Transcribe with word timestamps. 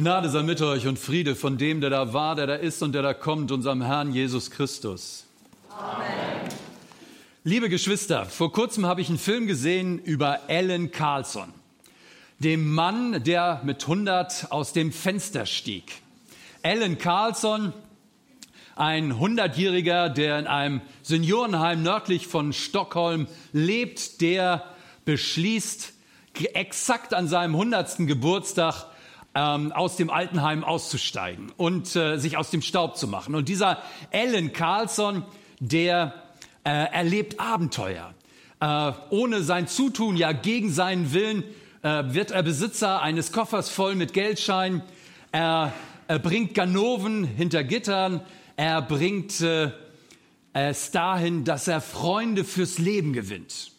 Gnade 0.00 0.30
sei 0.30 0.42
mit 0.42 0.62
euch 0.62 0.86
und 0.86 0.98
Friede 0.98 1.36
von 1.36 1.58
dem, 1.58 1.82
der 1.82 1.90
da 1.90 2.14
war, 2.14 2.34
der 2.34 2.46
da 2.46 2.54
ist 2.54 2.82
und 2.82 2.92
der 2.92 3.02
da 3.02 3.12
kommt, 3.12 3.52
unserem 3.52 3.82
Herrn 3.82 4.14
Jesus 4.14 4.50
Christus. 4.50 5.26
Amen. 5.68 6.48
Liebe 7.44 7.68
Geschwister, 7.68 8.24
vor 8.24 8.50
kurzem 8.50 8.86
habe 8.86 9.02
ich 9.02 9.10
einen 9.10 9.18
Film 9.18 9.46
gesehen 9.46 9.98
über 9.98 10.40
Alan 10.48 10.90
Carlson, 10.90 11.52
dem 12.38 12.72
Mann, 12.72 13.22
der 13.24 13.60
mit 13.62 13.82
100 13.82 14.50
aus 14.50 14.72
dem 14.72 14.90
Fenster 14.90 15.44
stieg. 15.44 16.00
Alan 16.62 16.96
Carlson, 16.96 17.74
ein 18.76 19.12
100-Jähriger, 19.12 20.08
der 20.08 20.38
in 20.38 20.46
einem 20.46 20.80
Seniorenheim 21.02 21.82
nördlich 21.82 22.26
von 22.26 22.54
Stockholm 22.54 23.26
lebt, 23.52 24.22
der 24.22 24.64
beschließt, 25.04 25.92
exakt 26.54 27.12
an 27.12 27.28
seinem 27.28 27.54
100. 27.54 28.06
Geburtstag 28.06 28.86
ähm, 29.34 29.72
aus 29.72 29.96
dem 29.96 30.10
Altenheim 30.10 30.64
auszusteigen 30.64 31.52
und 31.56 31.94
äh, 31.96 32.18
sich 32.18 32.36
aus 32.36 32.50
dem 32.50 32.62
Staub 32.62 32.96
zu 32.96 33.06
machen. 33.06 33.34
Und 33.34 33.48
dieser 33.48 33.78
Alan 34.12 34.52
Carlson, 34.52 35.24
der 35.60 36.14
äh, 36.64 36.70
erlebt 36.70 37.38
Abenteuer. 37.38 38.14
Äh, 38.60 38.92
ohne 39.10 39.42
sein 39.42 39.68
Zutun, 39.68 40.16
ja 40.16 40.32
gegen 40.32 40.70
seinen 40.70 41.12
Willen, 41.12 41.44
äh, 41.82 42.04
wird 42.06 42.30
er 42.30 42.42
Besitzer 42.42 43.00
eines 43.00 43.32
Koffers 43.32 43.70
voll 43.70 43.94
mit 43.94 44.12
Geldscheinen. 44.12 44.82
Er, 45.32 45.72
er 46.08 46.18
bringt 46.18 46.54
Ganoven 46.54 47.24
hinter 47.24 47.64
Gittern. 47.64 48.20
Er 48.56 48.82
bringt 48.82 49.40
äh, 49.40 49.70
es 50.52 50.90
dahin, 50.90 51.44
dass 51.44 51.68
er 51.68 51.80
Freunde 51.80 52.44
fürs 52.44 52.78
Leben 52.78 53.12
gewinnt. 53.12 53.72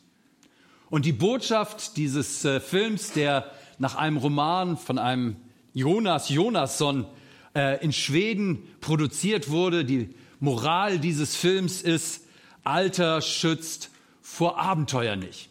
Und 0.90 1.06
die 1.06 1.14
Botschaft 1.14 1.98
dieses 1.98 2.44
äh, 2.46 2.60
Films, 2.60 3.12
der 3.12 3.52
nach 3.82 3.96
einem 3.96 4.18
Roman 4.18 4.78
von 4.78 5.00
einem 5.00 5.38
Jonas 5.74 6.30
Jonasson 6.30 7.08
äh, 7.56 7.84
in 7.84 7.92
Schweden 7.92 8.60
produziert 8.80 9.50
wurde. 9.50 9.84
Die 9.84 10.14
Moral 10.40 11.00
dieses 11.00 11.36
Films 11.36 11.82
ist, 11.82 12.24
Alter 12.64 13.22
schützt 13.22 13.90
vor 14.22 14.60
Abenteuer 14.60 15.16
nicht. 15.16 15.50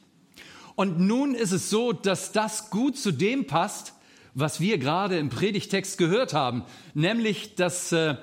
Und 0.77 1.01
nun 1.01 1.35
ist 1.35 1.51
es 1.51 1.71
so, 1.71 1.93
dass 1.93 2.31
das 2.31 2.71
gut 2.71 2.97
zu 2.97 3.11
dem 3.11 3.49
passt, 3.49 3.95
was 4.35 4.61
wir 4.61 4.79
gerade 4.79 5.19
im 5.19 5.29
Predigtext 5.29 5.99
gehört 5.99 6.33
haben, 6.33 6.63
nämlich, 6.95 7.57
dass 7.57 7.91
äh, 7.91 8.15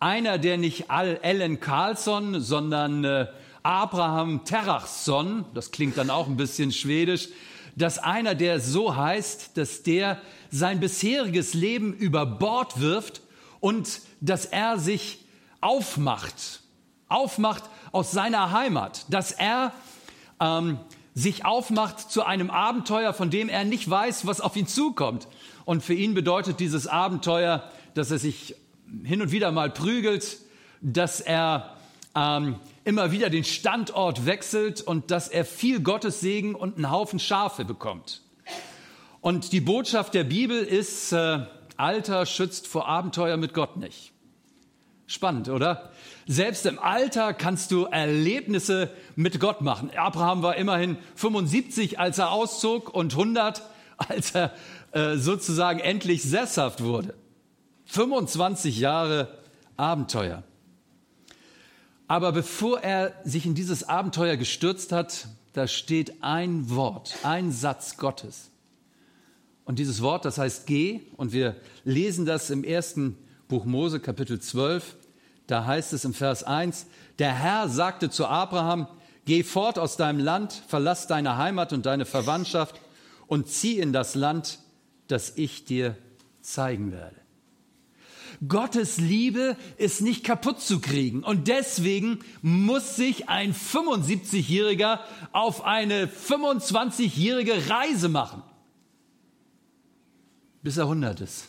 einer, 0.00 0.38
der 0.38 0.58
nicht 0.58 0.86
Ellen 0.90 1.60
Carlson, 1.60 2.40
sondern 2.40 3.04
äh, 3.04 3.28
Abraham 3.62 4.44
Terachson, 4.44 5.44
das 5.54 5.70
klingt 5.70 5.96
dann 5.96 6.10
auch 6.10 6.26
ein 6.26 6.36
bisschen 6.36 6.72
schwedisch, 6.72 7.28
dass 7.76 7.98
einer, 7.98 8.34
der 8.34 8.60
so 8.60 8.96
heißt, 8.96 9.56
dass 9.56 9.82
der 9.82 10.20
sein 10.50 10.80
bisheriges 10.80 11.54
Leben 11.54 11.94
über 11.94 12.26
Bord 12.26 12.80
wirft 12.80 13.22
und 13.60 14.00
dass 14.20 14.44
er 14.44 14.78
sich 14.78 15.24
aufmacht, 15.60 16.60
aufmacht 17.08 17.64
aus 17.92 18.10
seiner 18.10 18.52
Heimat, 18.52 19.06
dass 19.08 19.32
er 19.32 19.72
ähm, 20.40 20.78
sich 21.14 21.44
aufmacht 21.44 22.10
zu 22.10 22.24
einem 22.24 22.50
Abenteuer, 22.50 23.12
von 23.12 23.30
dem 23.30 23.48
er 23.48 23.64
nicht 23.64 23.88
weiß, 23.88 24.26
was 24.26 24.40
auf 24.40 24.56
ihn 24.56 24.66
zukommt. 24.66 25.28
Und 25.64 25.82
für 25.82 25.94
ihn 25.94 26.14
bedeutet 26.14 26.58
dieses 26.60 26.86
Abenteuer, 26.86 27.70
dass 27.94 28.10
er 28.10 28.18
sich 28.18 28.56
hin 29.04 29.22
und 29.22 29.30
wieder 29.30 29.52
mal 29.52 29.70
prügelt, 29.70 30.38
dass 30.80 31.20
er 31.20 31.76
ähm, 32.14 32.56
immer 32.84 33.12
wieder 33.12 33.30
den 33.30 33.44
Standort 33.44 34.26
wechselt 34.26 34.80
und 34.80 35.10
dass 35.10 35.28
er 35.28 35.44
viel 35.44 35.80
Gottes 35.80 36.20
Segen 36.20 36.54
und 36.54 36.76
einen 36.76 36.90
Haufen 36.90 37.18
Schafe 37.18 37.64
bekommt. 37.64 38.22
Und 39.20 39.52
die 39.52 39.60
Botschaft 39.60 40.14
der 40.14 40.24
Bibel 40.24 40.58
ist, 40.62 41.12
äh, 41.12 41.46
Alter 41.76 42.26
schützt 42.26 42.66
vor 42.66 42.88
Abenteuer 42.88 43.36
mit 43.36 43.54
Gott 43.54 43.76
nicht. 43.76 44.12
Spannend, 45.06 45.48
oder? 45.48 45.90
Selbst 46.26 46.64
im 46.66 46.78
Alter 46.78 47.34
kannst 47.34 47.70
du 47.70 47.84
Erlebnisse 47.84 48.90
mit 49.14 49.40
Gott 49.40 49.60
machen. 49.60 49.90
Abraham 49.96 50.42
war 50.42 50.56
immerhin 50.56 50.96
75, 51.16 51.98
als 51.98 52.18
er 52.18 52.30
auszog 52.30 52.92
und 52.94 53.12
100, 53.12 53.62
als 53.96 54.34
er 54.34 54.52
äh, 54.92 55.16
sozusagen 55.16 55.80
endlich 55.80 56.22
sesshaft 56.22 56.82
wurde. 56.82 57.14
25 57.86 58.78
Jahre 58.78 59.38
Abenteuer. 59.76 60.44
Aber 62.12 62.32
bevor 62.32 62.80
er 62.80 63.14
sich 63.24 63.46
in 63.46 63.54
dieses 63.54 63.88
Abenteuer 63.88 64.36
gestürzt 64.36 64.92
hat, 64.92 65.28
da 65.54 65.66
steht 65.66 66.22
ein 66.22 66.68
Wort, 66.68 67.16
ein 67.22 67.50
Satz 67.50 67.96
Gottes. 67.96 68.50
Und 69.64 69.78
dieses 69.78 70.02
Wort, 70.02 70.26
das 70.26 70.36
heißt 70.36 70.66
geh, 70.66 71.00
und 71.16 71.32
wir 71.32 71.56
lesen 71.84 72.26
das 72.26 72.50
im 72.50 72.64
ersten 72.64 73.16
Buch 73.48 73.64
Mose, 73.64 73.98
Kapitel 73.98 74.38
12. 74.38 74.94
Da 75.46 75.64
heißt 75.64 75.94
es 75.94 76.04
im 76.04 76.12
Vers 76.12 76.44
1, 76.44 76.84
der 77.18 77.32
Herr 77.32 77.70
sagte 77.70 78.10
zu 78.10 78.26
Abraham, 78.26 78.88
geh 79.24 79.42
fort 79.42 79.78
aus 79.78 79.96
deinem 79.96 80.20
Land, 80.20 80.52
verlass 80.68 81.06
deine 81.06 81.38
Heimat 81.38 81.72
und 81.72 81.86
deine 81.86 82.04
Verwandtschaft 82.04 82.78
und 83.26 83.48
zieh 83.48 83.78
in 83.78 83.94
das 83.94 84.14
Land, 84.14 84.58
das 85.08 85.32
ich 85.36 85.64
dir 85.64 85.96
zeigen 86.42 86.92
werde. 86.92 87.21
Gottes 88.46 88.98
Liebe 88.98 89.56
ist 89.76 90.00
nicht 90.00 90.24
kaputt 90.24 90.60
zu 90.60 90.80
kriegen. 90.80 91.22
Und 91.22 91.48
deswegen 91.48 92.18
muss 92.40 92.96
sich 92.96 93.28
ein 93.28 93.54
75-Jähriger 93.54 95.00
auf 95.30 95.64
eine 95.64 96.06
25-jährige 96.06 97.68
Reise 97.70 98.08
machen. 98.08 98.42
Bis 100.62 100.76
er 100.76 100.84
100 100.84 101.20
ist. 101.20 101.48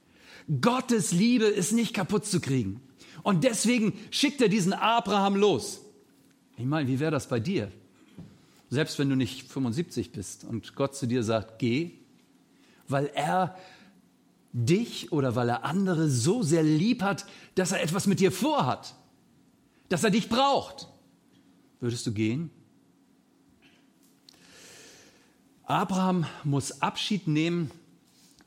Gottes 0.60 1.12
Liebe 1.12 1.44
ist 1.44 1.72
nicht 1.72 1.92
kaputt 1.92 2.24
zu 2.24 2.40
kriegen. 2.40 2.80
Und 3.22 3.44
deswegen 3.44 3.92
schickt 4.10 4.40
er 4.40 4.48
diesen 4.48 4.72
Abraham 4.72 5.36
los. 5.36 5.80
Ich 6.56 6.64
meine, 6.64 6.88
wie 6.88 7.00
wäre 7.00 7.10
das 7.10 7.28
bei 7.28 7.40
dir? 7.40 7.70
Selbst 8.70 8.98
wenn 8.98 9.10
du 9.10 9.16
nicht 9.16 9.50
75 9.50 10.12
bist 10.12 10.44
und 10.44 10.74
Gott 10.74 10.94
zu 10.94 11.06
dir 11.06 11.22
sagt, 11.22 11.58
geh, 11.58 11.92
weil 12.86 13.10
er 13.14 13.56
dich 14.66 15.12
oder 15.12 15.36
weil 15.36 15.48
er 15.48 15.64
andere 15.64 16.08
so 16.10 16.42
sehr 16.42 16.62
lieb 16.62 17.02
hat, 17.02 17.26
dass 17.54 17.72
er 17.72 17.82
etwas 17.82 18.06
mit 18.06 18.20
dir 18.20 18.32
vorhat, 18.32 18.94
dass 19.88 20.04
er 20.04 20.10
dich 20.10 20.28
braucht, 20.28 20.88
würdest 21.80 22.06
du 22.06 22.12
gehen? 22.12 22.50
Abraham 25.64 26.26
muss 26.44 26.82
Abschied 26.82 27.28
nehmen, 27.28 27.70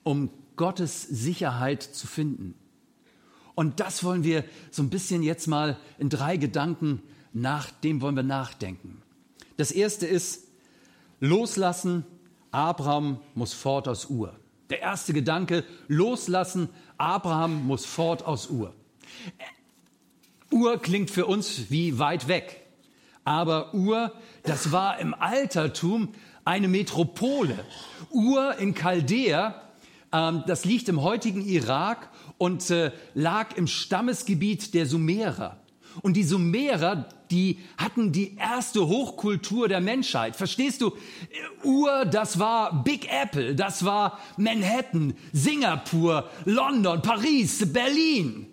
um 0.04 0.30
Gottes 0.56 1.04
Sicherheit 1.04 1.84
zu 1.84 2.08
finden. 2.08 2.56
Und 3.54 3.80
das 3.80 4.04
wollen 4.04 4.24
wir 4.24 4.44
so 4.72 4.82
ein 4.82 4.90
bisschen 4.90 5.22
jetzt 5.24 5.48
mal 5.48 5.78
in 6.00 6.10
drei 6.10 6.38
Gedanken 6.38 7.02
nach 7.34 7.72
dem 7.72 8.02
wollen 8.02 8.16
wir 8.16 8.24
nachdenken. 8.24 9.02
Das 9.58 9.72
erste 9.72 10.08
ist 10.08 10.48
loslassen. 11.20 12.06
Abraham 12.52 13.20
muss 13.36 13.54
fort 13.54 13.88
aus 13.88 14.10
Ur. 14.10 14.36
Der 14.72 14.80
erste 14.80 15.12
Gedanke, 15.12 15.66
loslassen, 15.90 16.70
Abraham 16.98 17.68
muss 17.68 17.86
fort 17.86 18.24
aus 18.26 18.50
Ur. 18.50 18.74
Ur 20.50 20.82
klingt 20.82 21.12
für 21.12 21.26
uns 21.26 21.70
wie 21.70 22.00
weit 22.00 22.30
weg. 22.30 22.62
Aber 23.26 23.74
Ur, 23.74 24.14
das 24.44 24.72
war 24.72 24.98
im 25.00 25.14
Altertum 25.14 26.14
eine 26.46 26.70
Metropole. 26.70 27.66
Ur 28.12 28.58
in 28.60 28.74
Chaldea, 28.74 29.62
ähm, 30.14 30.46
das 30.48 30.64
liegt 30.64 30.88
im 30.88 31.02
heutigen 31.02 31.46
Irak 31.46 32.10
und 32.38 32.70
äh, 32.70 32.94
lag 33.14 33.58
im 33.58 33.68
Stammesgebiet 33.68 34.74
der 34.74 34.86
Sumerer. 34.86 35.58
Und 36.02 36.16
die 36.16 36.24
Sumerer, 36.24 37.10
die 37.32 37.60
hatten 37.78 38.12
die 38.12 38.36
erste 38.38 38.88
Hochkultur 38.88 39.68
der 39.68 39.82
Menschheit. 39.82 40.36
Verstehst 40.36 40.82
du? 40.82 40.96
Ur, 41.64 42.06
das 42.06 42.38
war 42.38 42.84
Big 42.84 43.12
Apple, 43.12 43.56
das 43.56 43.86
war 43.86 44.20
Manhattan, 44.38 45.16
Singapur, 45.32 46.30
London, 46.46 47.02
Paris, 47.02 47.72
Berlin. 47.72 48.48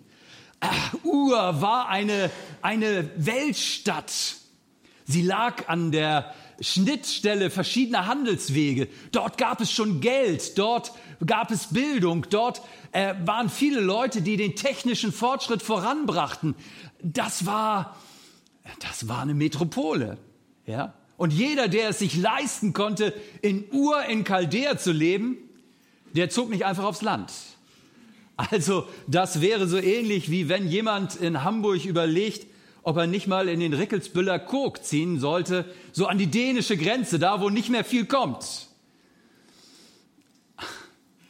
Äh, 0.61 0.67
Ur 1.03 1.61
war 1.61 1.89
eine, 1.89 2.31
eine 2.61 3.09
Weltstadt. 3.15 4.11
Sie 5.05 5.21
lag 5.21 5.67
an 5.67 5.91
der 5.91 6.33
Schnittstelle 6.61 7.49
verschiedener 7.49 8.05
Handelswege. 8.05 8.87
Dort 9.11 9.37
gab 9.37 9.61
es 9.61 9.71
schon 9.71 10.01
Geld, 10.01 10.57
dort 10.57 10.91
gab 11.25 11.51
es 11.51 11.67
Bildung, 11.67 12.25
dort 12.29 12.61
äh, 12.91 13.13
waren 13.25 13.49
viele 13.49 13.79
Leute, 13.79 14.21
die 14.21 14.37
den 14.37 14.55
technischen 14.55 15.11
Fortschritt 15.11 15.61
voranbrachten. 15.61 16.55
Das 17.01 17.45
war, 17.45 17.97
das 18.79 19.07
war 19.07 19.21
eine 19.21 19.33
Metropole, 19.33 20.17
ja. 20.65 20.93
Und 21.17 21.33
jeder, 21.33 21.67
der 21.67 21.89
es 21.89 21.99
sich 21.99 22.15
leisten 22.15 22.71
konnte, 22.71 23.13
in 23.41 23.65
Ur 23.73 24.05
in 24.05 24.23
Chaldea 24.23 24.77
zu 24.77 24.93
leben, 24.93 25.37
der 26.15 26.29
zog 26.29 26.49
nicht 26.49 26.65
einfach 26.65 26.85
aufs 26.85 27.01
Land. 27.01 27.31
Also 28.37 28.87
das 29.05 29.41
wäre 29.41 29.67
so 29.67 29.77
ähnlich 29.77 30.31
wie 30.31 30.47
wenn 30.47 30.69
jemand 30.69 31.17
in 31.17 31.43
Hamburg 31.43 31.83
überlegt, 31.83 32.47
ob 32.83 32.95
er 32.95 33.05
nicht 33.05 33.27
mal 33.27 33.49
in 33.49 33.59
den 33.59 33.73
Rickelsbüller 33.73 34.39
Kog 34.39 34.83
ziehen 34.85 35.19
sollte, 35.19 35.65
so 35.91 36.07
an 36.07 36.17
die 36.17 36.27
dänische 36.27 36.77
Grenze, 36.77 37.19
da 37.19 37.41
wo 37.41 37.49
nicht 37.49 37.69
mehr 37.69 37.83
viel 37.83 38.05
kommt. 38.05 38.67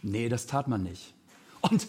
Nee, 0.04 0.30
das 0.30 0.46
tat 0.46 0.68
man 0.68 0.84
nicht. 0.84 1.14
Und 1.62 1.88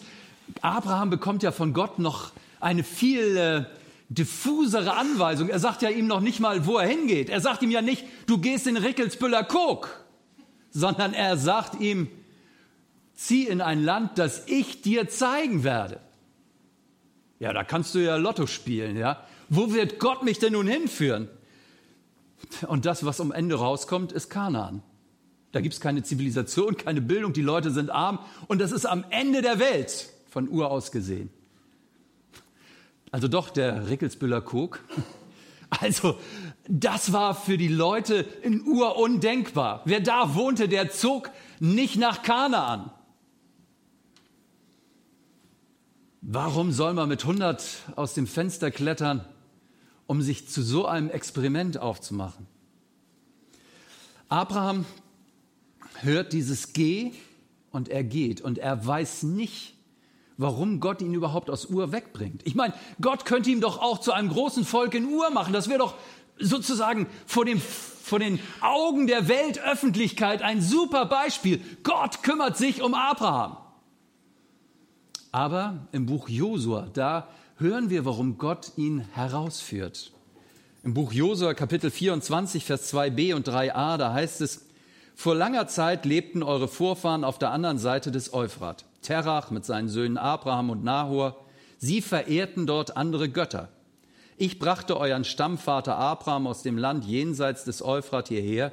Abraham 0.61 1.11
bekommt 1.11 1.43
ja 1.43 1.51
von 1.51 1.73
Gott 1.73 1.99
noch 1.99 2.31
eine 2.59 2.83
viel 2.83 3.37
äh, 3.37 3.65
diffusere 4.11 4.95
Anweisung. 4.95 5.47
Er 5.47 5.59
sagt 5.59 5.81
ja 5.81 5.89
ihm 5.89 6.05
noch 6.05 6.19
nicht 6.19 6.41
mal, 6.41 6.65
wo 6.65 6.77
er 6.77 6.87
hingeht. 6.87 7.29
Er 7.29 7.39
sagt 7.39 7.63
ihm 7.63 7.71
ja 7.71 7.81
nicht, 7.81 8.05
du 8.27 8.39
gehst 8.39 8.67
in 8.67 8.75
Rickelsbüller 8.75 9.43
Kog, 9.43 10.03
sondern 10.69 11.13
er 11.13 11.37
sagt 11.37 11.79
ihm, 11.79 12.09
zieh 13.15 13.47
in 13.47 13.61
ein 13.61 13.83
Land, 13.83 14.17
das 14.17 14.47
ich 14.47 14.81
dir 14.81 15.07
zeigen 15.07 15.63
werde. 15.63 16.01
Ja, 17.39 17.53
da 17.53 17.63
kannst 17.63 17.95
du 17.95 17.99
ja 17.99 18.17
Lotto 18.17 18.47
spielen, 18.47 18.97
ja. 18.97 19.23
Wo 19.49 19.73
wird 19.73 19.97
Gott 19.99 20.23
mich 20.23 20.39
denn 20.39 20.53
nun 20.53 20.67
hinführen? 20.67 21.29
Und 22.67 22.85
das, 22.85 23.05
was 23.05 23.21
am 23.21 23.31
Ende 23.31 23.55
rauskommt, 23.55 24.11
ist 24.11 24.29
Kanaan. 24.29 24.83
Da 25.53 25.61
gibt 25.61 25.73
es 25.73 25.79
keine 25.79 26.03
Zivilisation, 26.03 26.75
keine 26.75 27.01
Bildung, 27.01 27.33
die 27.33 27.41
Leute 27.41 27.71
sind 27.71 27.89
arm 27.89 28.19
und 28.47 28.59
das 28.59 28.71
ist 28.71 28.85
am 28.85 29.05
Ende 29.09 29.41
der 29.41 29.59
Welt 29.59 30.09
von 30.29 30.49
Ur 30.49 30.69
aus 30.69 30.91
gesehen. 30.91 31.29
Also 33.11 33.27
doch 33.27 33.49
der 33.49 33.89
Rickelsbüller 33.89 34.41
Kog. 34.41 34.83
Also 35.79 36.19
das 36.67 37.13
war 37.13 37.33
für 37.33 37.57
die 37.57 37.69
Leute 37.69 38.25
in 38.41 38.67
Ur 38.67 38.97
undenkbar. 38.97 39.83
Wer 39.85 40.01
da 40.01 40.35
wohnte, 40.35 40.67
der 40.67 40.91
zog 40.91 41.31
nicht 41.61 41.95
nach 41.95 42.23
Kanaan. 42.23 42.91
Warum 46.19 46.73
soll 46.73 46.93
man 46.93 47.07
mit 47.07 47.21
100 47.21 47.63
aus 47.95 48.13
dem 48.13 48.27
Fenster 48.27 48.69
klettern, 48.69 49.23
um 50.07 50.21
sich 50.21 50.49
zu 50.49 50.61
so 50.61 50.85
einem 50.85 51.09
Experiment 51.09 51.77
aufzumachen? 51.77 52.47
Abraham 54.27 54.83
hört 56.01 56.33
dieses 56.33 56.73
Geh 56.73 57.13
und 57.71 57.87
er 57.87 58.03
geht 58.03 58.41
und 58.41 58.57
er 58.57 58.85
weiß 58.85 59.23
nicht, 59.23 59.73
warum 60.37 60.79
Gott 60.79 61.01
ihn 61.01 61.13
überhaupt 61.13 61.49
aus 61.49 61.65
Ur 61.67 61.91
wegbringt. 61.91 62.41
Ich 62.45 62.55
meine, 62.55 62.73
Gott 62.99 63.25
könnte 63.25 63.49
ihm 63.49 63.61
doch 63.61 63.81
auch 63.81 63.99
zu 63.99 64.11
einem 64.11 64.29
großen 64.29 64.65
Volk 64.65 64.93
in 64.95 65.05
Ur 65.05 65.29
machen. 65.29 65.53
Das 65.53 65.69
wäre 65.69 65.79
doch 65.79 65.95
sozusagen 66.39 67.07
vor, 67.25 67.45
dem, 67.45 67.59
vor 67.59 68.19
den 68.19 68.39
Augen 68.61 69.07
der 69.07 69.27
Weltöffentlichkeit 69.27 70.41
ein 70.41 70.61
super 70.61 71.05
Beispiel. 71.05 71.61
Gott 71.83 72.23
kümmert 72.23 72.57
sich 72.57 72.81
um 72.81 72.93
Abraham. 72.93 73.57
Aber 75.31 75.87
im 75.91 76.05
Buch 76.05 76.27
Josua, 76.27 76.87
da 76.93 77.27
hören 77.57 77.89
wir, 77.89 78.05
warum 78.05 78.37
Gott 78.37 78.73
ihn 78.75 79.05
herausführt. 79.13 80.11
Im 80.83 80.93
Buch 80.93 81.13
Josua 81.13 81.53
Kapitel 81.53 81.91
24, 81.91 82.65
Vers 82.65 82.93
2b 82.93 83.35
und 83.35 83.47
3a, 83.47 83.97
da 83.97 84.13
heißt 84.13 84.41
es, 84.41 84.65
vor 85.15 85.35
langer 85.35 85.67
Zeit 85.67 86.05
lebten 86.05 86.41
eure 86.41 86.67
Vorfahren 86.67 87.23
auf 87.23 87.37
der 87.37 87.51
anderen 87.51 87.77
Seite 87.77 88.11
des 88.11 88.33
Euphrat. 88.33 88.85
Terach 89.01 89.51
mit 89.51 89.65
seinen 89.65 89.89
Söhnen 89.89 90.17
Abraham 90.17 90.69
und 90.69 90.83
Nahor. 90.83 91.45
Sie 91.77 92.01
verehrten 92.01 92.67
dort 92.67 92.97
andere 92.97 93.29
Götter. 93.29 93.69
Ich 94.37 94.59
brachte 94.59 94.97
euren 94.97 95.23
Stammvater 95.23 95.97
Abraham 95.97 96.47
aus 96.47 96.63
dem 96.63 96.77
Land 96.77 97.05
jenseits 97.05 97.63
des 97.63 97.83
Euphrat 97.83 98.27
hierher 98.27 98.71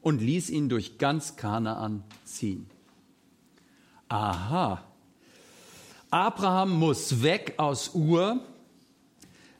und 0.00 0.20
ließ 0.20 0.50
ihn 0.50 0.68
durch 0.68 0.98
ganz 0.98 1.36
Kanaan 1.36 2.04
ziehen. 2.24 2.66
Aha. 4.08 4.82
Abraham 6.10 6.78
muss 6.78 7.22
weg 7.22 7.54
aus 7.56 7.94
Ur. 7.94 8.40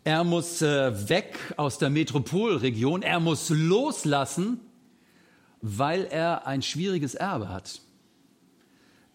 Er 0.04 0.22
muss 0.22 0.60
äh, 0.62 1.08
weg 1.08 1.38
aus 1.56 1.78
der 1.78 1.90
Metropolregion. 1.90 3.02
Er 3.02 3.20
muss 3.20 3.48
loslassen 3.48 4.60
weil 5.66 6.04
er 6.04 6.46
ein 6.46 6.60
schwieriges 6.60 7.14
Erbe 7.14 7.48
hat. 7.48 7.80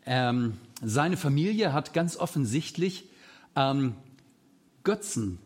Ähm, 0.03 0.57
seine 0.81 1.17
Familie 1.17 1.73
hat 1.73 1.93
ganz 1.93 2.17
offensichtlich 2.17 3.05
ähm, 3.55 3.95
Götzen 4.83 5.39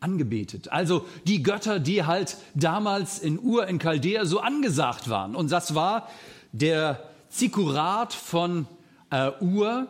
angebetet. 0.00 0.70
Also 0.70 1.06
die 1.26 1.42
Götter, 1.42 1.80
die 1.80 2.04
halt 2.04 2.36
damals 2.54 3.18
in 3.18 3.38
Ur 3.38 3.66
in 3.66 3.78
Chaldea 3.78 4.24
so 4.24 4.40
angesagt 4.40 5.08
waren. 5.08 5.34
Und 5.34 5.50
das 5.50 5.74
war 5.74 6.08
der 6.52 7.02
Zikurat 7.28 8.12
von 8.12 8.66
äh, 9.10 9.30
Ur, 9.40 9.88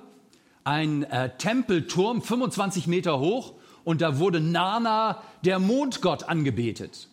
ein 0.65 1.05
äh, 1.05 1.31
Tempelturm, 1.37 2.23
25 2.23 2.87
Meter 2.87 3.19
hoch. 3.21 3.55
Und 3.85 4.01
da 4.01 4.19
wurde 4.19 4.41
Nana, 4.41 5.23
der 5.45 5.59
Mondgott, 5.59 6.25
angebetet. 6.25 7.09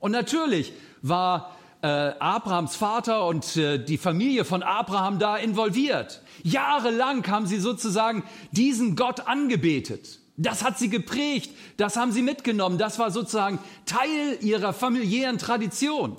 Und 0.00 0.12
natürlich 0.12 0.72
war 1.02 1.56
äh, 1.86 2.14
Abrahams 2.18 2.74
Vater 2.74 3.26
und 3.26 3.56
äh, 3.56 3.78
die 3.78 3.96
Familie 3.96 4.44
von 4.44 4.64
Abraham 4.64 5.20
da 5.20 5.36
involviert. 5.36 6.20
Jahrelang 6.42 7.24
haben 7.28 7.46
sie 7.46 7.60
sozusagen 7.60 8.24
diesen 8.50 8.96
Gott 8.96 9.28
angebetet. 9.28 10.18
Das 10.36 10.64
hat 10.64 10.78
sie 10.78 10.90
geprägt, 10.90 11.50
das 11.76 11.96
haben 11.96 12.10
sie 12.10 12.22
mitgenommen, 12.22 12.76
das 12.76 12.98
war 12.98 13.10
sozusagen 13.10 13.60
Teil 13.86 14.36
ihrer 14.40 14.72
familiären 14.72 15.38
Tradition. 15.38 16.16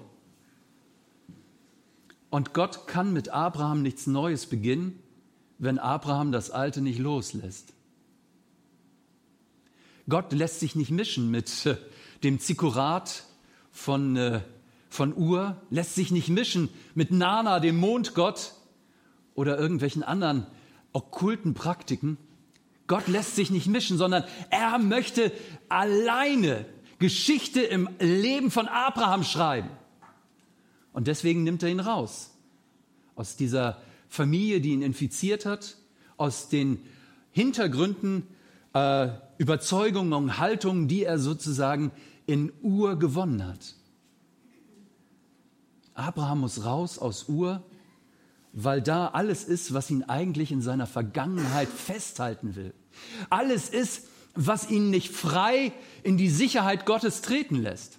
Und 2.30 2.54
Gott 2.54 2.88
kann 2.88 3.12
mit 3.12 3.30
Abraham 3.30 3.82
nichts 3.82 4.08
Neues 4.08 4.46
beginnen, 4.46 4.98
wenn 5.60 5.80
Abraham 5.80 6.32
das 6.32 6.50
Alte 6.50 6.82
nicht 6.82 7.00
loslässt. 7.00 7.74
Gott 10.08 10.32
lässt 10.32 10.62
sich 10.62 10.76
nicht 10.76 10.92
mischen 10.92 11.30
mit 11.30 11.66
äh, 11.66 11.76
dem 12.24 12.40
Zikurat 12.40 13.24
von 13.72 14.16
äh, 14.16 14.42
von 14.90 15.16
Ur 15.16 15.62
lässt 15.70 15.96
sich 15.96 16.12
nicht 16.12 16.30
mischen 16.30 16.70
mit 16.96 17.12
Nana, 17.12 17.60
dem 17.60 17.78
Mondgott 17.78 18.54
oder 19.34 19.58
irgendwelchen 19.58 20.04
anderen 20.04 20.48
okkulten 20.94 21.54
Praktiken. 21.54 22.18
Gott 22.88 23.08
lässt 23.08 23.36
sich 23.36 23.52
nicht 23.52 23.68
mischen, 23.68 23.98
sondern 23.98 24.24
er 24.50 24.78
möchte 24.80 25.32
alleine 25.70 26.66
Geschichte 27.00 27.62
im 27.62 27.90
Leben 28.00 28.50
von 28.50 28.68
Abraham 28.68 29.24
schreiben. 29.24 29.70
Und 30.94 31.08
deswegen 31.08 31.44
nimmt 31.44 31.62
er 31.62 31.70
ihn 31.70 31.80
raus. 31.80 32.32
Aus 33.16 33.36
dieser 33.36 33.82
Familie, 34.10 34.62
die 34.62 34.72
ihn 34.72 34.82
infiziert 34.82 35.46
hat, 35.46 35.78
aus 36.16 36.50
den 36.50 36.80
Hintergründen, 37.32 38.24
äh, 38.74 39.10
Überzeugungen 39.38 40.14
und 40.14 40.40
Haltungen, 40.40 40.88
die 40.88 41.04
er 41.04 41.20
sozusagen 41.20 41.92
in 42.26 42.52
Ur 42.62 42.98
gewonnen 42.98 43.46
hat. 43.46 43.76
Abraham 45.98 46.42
muss 46.42 46.64
raus 46.64 47.00
aus 47.00 47.28
Ur, 47.28 47.64
weil 48.54 48.82
da 48.82 49.08
alles 49.08 49.44
ist, 49.44 49.74
was 49.74 49.90
ihn 49.90 50.04
eigentlich 50.04 50.52
in 50.52 50.62
seiner 50.62 50.88
Vergangenheit 50.88 51.68
festhalten 51.68 52.56
will. 52.56 52.74
Alles 53.30 53.70
ist, 53.70 54.08
was 54.36 54.70
ihn 54.70 54.90
nicht 54.90 55.12
frei 55.12 55.74
in 56.04 56.18
die 56.18 56.30
Sicherheit 56.30 56.86
Gottes 56.86 57.22
treten 57.22 57.56
lässt. 57.56 57.98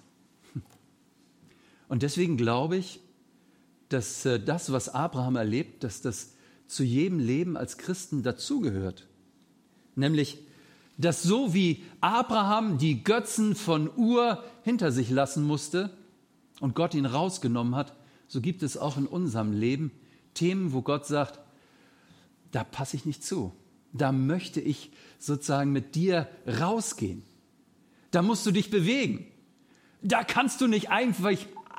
Und 1.89 2.03
deswegen 2.03 2.37
glaube 2.37 2.77
ich, 2.77 3.01
dass 3.89 4.25
äh, 4.25 4.39
das, 4.39 4.71
was 4.71 4.89
Abraham 4.89 5.35
erlebt, 5.35 5.83
dass 5.83 6.01
das 6.01 6.33
zu 6.67 6.83
jedem 6.83 7.19
Leben 7.19 7.57
als 7.57 7.77
Christen 7.77 8.23
dazugehört. 8.23 9.07
Nämlich, 9.95 10.37
dass 10.97 11.23
so 11.23 11.53
wie 11.53 11.83
Abraham 11.99 12.77
die 12.77 13.03
Götzen 13.03 13.55
von 13.55 13.89
Ur 13.97 14.43
hinter 14.63 14.91
sich 14.91 15.09
lassen 15.09 15.43
musste, 15.43 15.89
und 16.59 16.75
Gott 16.75 16.93
ihn 16.93 17.05
rausgenommen 17.05 17.75
hat, 17.75 17.95
so 18.27 18.41
gibt 18.41 18.63
es 18.63 18.77
auch 18.77 18.97
in 18.97 19.07
unserem 19.07 19.51
Leben 19.51 19.91
Themen, 20.33 20.73
wo 20.73 20.81
Gott 20.81 21.05
sagt, 21.05 21.39
da 22.51 22.63
passe 22.63 22.95
ich 22.95 23.05
nicht 23.05 23.23
zu. 23.23 23.53
Da 23.91 24.11
möchte 24.11 24.61
ich 24.61 24.91
sozusagen 25.17 25.71
mit 25.71 25.95
dir 25.95 26.29
rausgehen. 26.47 27.23
Da 28.11 28.21
musst 28.21 28.45
du 28.45 28.51
dich 28.51 28.69
bewegen. 28.69 29.25
Da 30.01 30.23
kannst 30.23 30.61
du 30.61 30.67
nicht 30.67 30.89
einfach, 30.89 31.31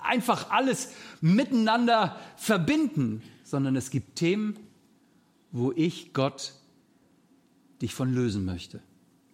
einfach 0.02 0.50
alles 0.50 0.92
miteinander 1.20 2.18
verbinden, 2.36 3.22
sondern 3.44 3.76
es 3.76 3.90
gibt 3.90 4.16
Themen, 4.16 4.56
wo 5.52 5.72
ich 5.72 6.12
Gott 6.12 6.54
dich 7.80 7.94
von 7.94 8.12
lösen 8.12 8.44
möchte, 8.44 8.82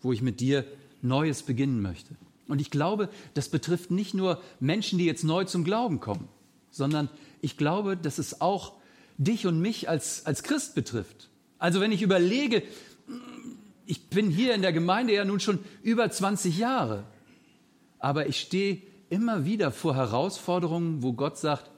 wo 0.01 0.13
ich 0.13 0.23
mit 0.23 0.41
dir 0.41 0.65
Neues 1.03 1.43
beginnen 1.43 1.83
möchte. 1.83 2.17
Und 2.49 2.61
ich 2.61 2.71
glaube, 2.71 3.09
das 3.35 3.49
betrifft 3.49 3.91
nicht 3.91 4.15
nur 4.15 4.41
Menschen, 4.61 4.99
die 4.99 5.05
jetzt 5.05 5.25
neu 5.25 5.45
zum 5.45 5.65
Glauben 5.65 6.01
kommen, 6.01 6.29
sondern 6.71 7.09
ich 7.41 7.57
glaube, 7.57 7.97
dass 7.97 8.19
es 8.19 8.41
auch 8.41 8.75
dich 9.19 9.47
und 9.47 9.61
mich 9.61 9.89
als, 9.89 10.27
als 10.27 10.43
Christ 10.43 10.75
betrifft. 10.75 11.29
Also 11.59 11.81
wenn 11.81 11.93
ich 11.93 12.03
überlege, 12.03 12.63
ich 13.87 14.09
bin 14.09 14.31
hier 14.31 14.55
in 14.55 14.63
der 14.63 14.73
Gemeinde 14.73 15.15
ja 15.15 15.25
nun 15.25 15.41
schon 15.41 15.59
über 15.83 16.11
20 16.11 16.59
Jahre, 16.59 17.05
aber 17.99 18.29
ich 18.29 18.41
stehe 18.41 18.83
immer 19.09 19.45
wieder 19.45 19.71
vor 19.71 19.95
Herausforderungen, 19.95 21.03
wo 21.03 21.13
Gott 21.13 21.39
sagt, 21.39 21.71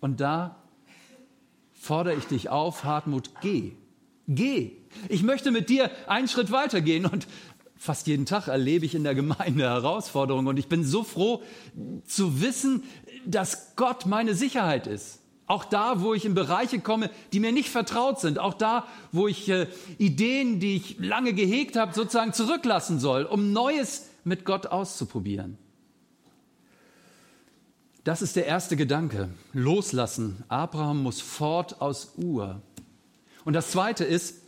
und 0.00 0.20
da 0.20 0.62
fordere 1.72 2.14
ich 2.14 2.24
dich 2.26 2.48
auf, 2.48 2.84
Hartmut, 2.84 3.30
geh. 3.40 3.72
Geh. 4.28 4.72
Ich 5.08 5.22
möchte 5.22 5.50
mit 5.50 5.68
dir 5.68 5.90
einen 6.06 6.28
Schritt 6.28 6.50
weitergehen 6.50 7.06
und 7.06 7.26
fast 7.76 8.06
jeden 8.06 8.26
Tag 8.26 8.48
erlebe 8.48 8.86
ich 8.86 8.94
in 8.94 9.04
der 9.04 9.14
Gemeinde 9.14 9.64
Herausforderungen 9.64 10.48
und 10.48 10.58
ich 10.58 10.68
bin 10.68 10.84
so 10.84 11.04
froh 11.04 11.42
zu 12.04 12.40
wissen, 12.40 12.84
dass 13.24 13.76
Gott 13.76 14.06
meine 14.06 14.34
Sicherheit 14.34 14.86
ist. 14.86 15.20
Auch 15.48 15.64
da, 15.64 16.00
wo 16.00 16.12
ich 16.12 16.24
in 16.24 16.34
Bereiche 16.34 16.80
komme, 16.80 17.08
die 17.32 17.38
mir 17.38 17.52
nicht 17.52 17.68
vertraut 17.68 18.18
sind. 18.18 18.40
Auch 18.40 18.54
da, 18.54 18.84
wo 19.12 19.28
ich 19.28 19.48
äh, 19.48 19.68
Ideen, 19.96 20.58
die 20.58 20.76
ich 20.76 20.98
lange 20.98 21.34
gehegt 21.34 21.76
habe, 21.76 21.94
sozusagen 21.94 22.32
zurücklassen 22.32 22.98
soll, 22.98 23.24
um 23.24 23.52
Neues 23.52 24.08
mit 24.24 24.44
Gott 24.44 24.66
auszuprobieren. 24.66 25.56
Das 28.02 28.22
ist 28.22 28.34
der 28.34 28.46
erste 28.46 28.76
Gedanke. 28.76 29.28
Loslassen. 29.52 30.42
Abraham 30.48 31.02
muss 31.02 31.20
fort 31.20 31.80
aus 31.80 32.14
Ur. 32.16 32.60
Und 33.44 33.52
das 33.52 33.70
zweite 33.70 34.04
ist 34.04 34.42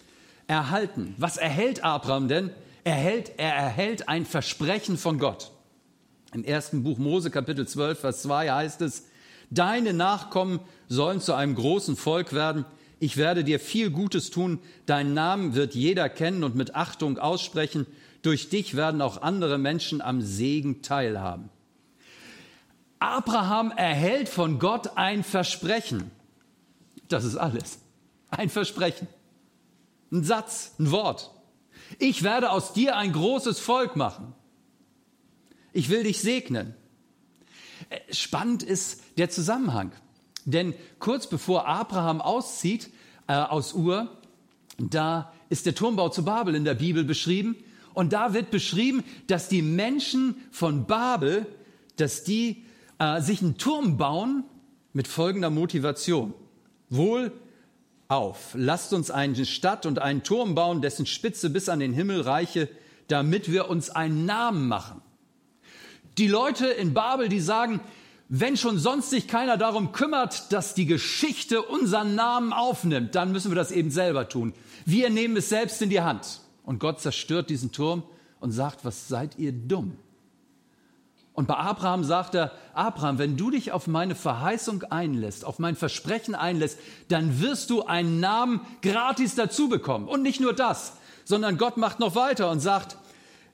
erhalten. 0.48 1.14
Was 1.18 1.36
erhält 1.36 1.84
Abraham 1.84 2.26
denn? 2.26 2.50
Er 2.84 2.94
erhält, 2.94 3.32
er 3.38 3.54
erhält 3.54 4.08
ein 4.08 4.24
Versprechen 4.24 4.96
von 4.96 5.18
Gott. 5.18 5.50
Im 6.34 6.44
ersten 6.44 6.82
Buch 6.82 6.98
Mose 6.98 7.30
Kapitel 7.30 7.66
12, 7.66 8.00
Vers 8.00 8.22
2 8.22 8.50
heißt 8.50 8.82
es, 8.82 9.04
Deine 9.50 9.94
Nachkommen 9.94 10.60
sollen 10.88 11.20
zu 11.20 11.34
einem 11.34 11.54
großen 11.54 11.96
Volk 11.96 12.34
werden. 12.34 12.66
Ich 13.00 13.16
werde 13.16 13.44
dir 13.44 13.60
viel 13.60 13.90
Gutes 13.90 14.30
tun. 14.30 14.58
Deinen 14.86 15.14
Namen 15.14 15.54
wird 15.54 15.74
jeder 15.74 16.08
kennen 16.08 16.44
und 16.44 16.54
mit 16.54 16.74
Achtung 16.74 17.18
aussprechen. 17.18 17.86
Durch 18.22 18.50
dich 18.50 18.76
werden 18.76 19.00
auch 19.00 19.22
andere 19.22 19.56
Menschen 19.56 20.00
am 20.00 20.20
Segen 20.20 20.82
teilhaben. 20.82 21.48
Abraham 22.98 23.70
erhält 23.70 24.28
von 24.28 24.58
Gott 24.58 24.96
ein 24.96 25.22
Versprechen. 25.22 26.10
Das 27.08 27.24
ist 27.24 27.36
alles. 27.36 27.78
Ein 28.30 28.50
Versprechen. 28.50 29.06
Ein 30.12 30.24
Satz, 30.24 30.74
ein 30.78 30.90
Wort. 30.90 31.30
Ich 31.98 32.22
werde 32.22 32.50
aus 32.50 32.72
dir 32.72 32.96
ein 32.96 33.12
großes 33.12 33.58
Volk 33.58 33.96
machen. 33.96 34.34
Ich 35.72 35.88
will 35.88 36.02
dich 36.02 36.20
segnen. 36.20 36.74
Spannend 38.10 38.62
ist 38.62 39.02
der 39.16 39.30
Zusammenhang. 39.30 39.92
Denn 40.44 40.74
kurz 40.98 41.28
bevor 41.28 41.66
Abraham 41.66 42.20
auszieht 42.20 42.90
äh, 43.26 43.34
aus 43.34 43.74
Ur, 43.74 44.10
da 44.78 45.32
ist 45.48 45.66
der 45.66 45.74
Turmbau 45.74 46.08
zu 46.08 46.24
Babel 46.24 46.54
in 46.54 46.64
der 46.64 46.74
Bibel 46.74 47.04
beschrieben. 47.04 47.56
Und 47.94 48.12
da 48.12 48.32
wird 48.32 48.50
beschrieben, 48.50 49.02
dass 49.26 49.48
die 49.48 49.62
Menschen 49.62 50.36
von 50.50 50.86
Babel, 50.86 51.46
dass 51.96 52.24
die 52.24 52.64
äh, 52.98 53.20
sich 53.20 53.42
einen 53.42 53.58
Turm 53.58 53.96
bauen 53.96 54.44
mit 54.92 55.08
folgender 55.08 55.50
Motivation. 55.50 56.32
Wohl 56.90 57.32
auf, 58.08 58.54
lasst 58.54 58.94
uns 58.94 59.10
eine 59.10 59.44
Stadt 59.44 59.84
und 59.84 59.98
einen 59.98 60.22
Turm 60.22 60.54
bauen, 60.54 60.80
dessen 60.80 61.04
Spitze 61.04 61.50
bis 61.50 61.68
an 61.68 61.78
den 61.78 61.92
Himmel 61.92 62.22
reiche, 62.22 62.70
damit 63.08 63.52
wir 63.52 63.68
uns 63.68 63.90
einen 63.90 64.24
Namen 64.24 64.66
machen. 64.66 65.02
Die 66.16 66.26
Leute 66.26 66.68
in 66.68 66.94
Babel, 66.94 67.28
die 67.28 67.40
sagen, 67.40 67.80
wenn 68.30 68.56
schon 68.56 68.78
sonst 68.78 69.10
sich 69.10 69.28
keiner 69.28 69.58
darum 69.58 69.92
kümmert, 69.92 70.52
dass 70.52 70.74
die 70.74 70.86
Geschichte 70.86 71.60
unseren 71.60 72.14
Namen 72.14 72.54
aufnimmt, 72.54 73.14
dann 73.14 73.30
müssen 73.30 73.50
wir 73.50 73.56
das 73.56 73.72
eben 73.72 73.90
selber 73.90 74.28
tun. 74.28 74.54
Wir 74.86 75.10
nehmen 75.10 75.36
es 75.36 75.50
selbst 75.50 75.82
in 75.82 75.90
die 75.90 76.00
Hand. 76.00 76.40
Und 76.64 76.78
Gott 76.78 77.00
zerstört 77.00 77.50
diesen 77.50 77.72
Turm 77.72 78.04
und 78.40 78.52
sagt, 78.52 78.86
was 78.86 79.08
seid 79.08 79.38
ihr 79.38 79.52
dumm? 79.52 79.98
Und 81.38 81.46
bei 81.46 81.54
Abraham 81.54 82.02
sagt 82.02 82.34
er, 82.34 82.50
Abraham, 82.74 83.18
wenn 83.18 83.36
du 83.36 83.52
dich 83.52 83.70
auf 83.70 83.86
meine 83.86 84.16
Verheißung 84.16 84.82
einlässt, 84.82 85.44
auf 85.44 85.60
mein 85.60 85.76
Versprechen 85.76 86.34
einlässt, 86.34 86.80
dann 87.06 87.40
wirst 87.40 87.70
du 87.70 87.84
einen 87.84 88.18
Namen 88.18 88.60
gratis 88.82 89.36
dazu 89.36 89.68
bekommen. 89.68 90.08
Und 90.08 90.22
nicht 90.22 90.40
nur 90.40 90.52
das, 90.52 90.94
sondern 91.24 91.56
Gott 91.56 91.76
macht 91.76 92.00
noch 92.00 92.16
weiter 92.16 92.50
und 92.50 92.58
sagt, 92.58 92.96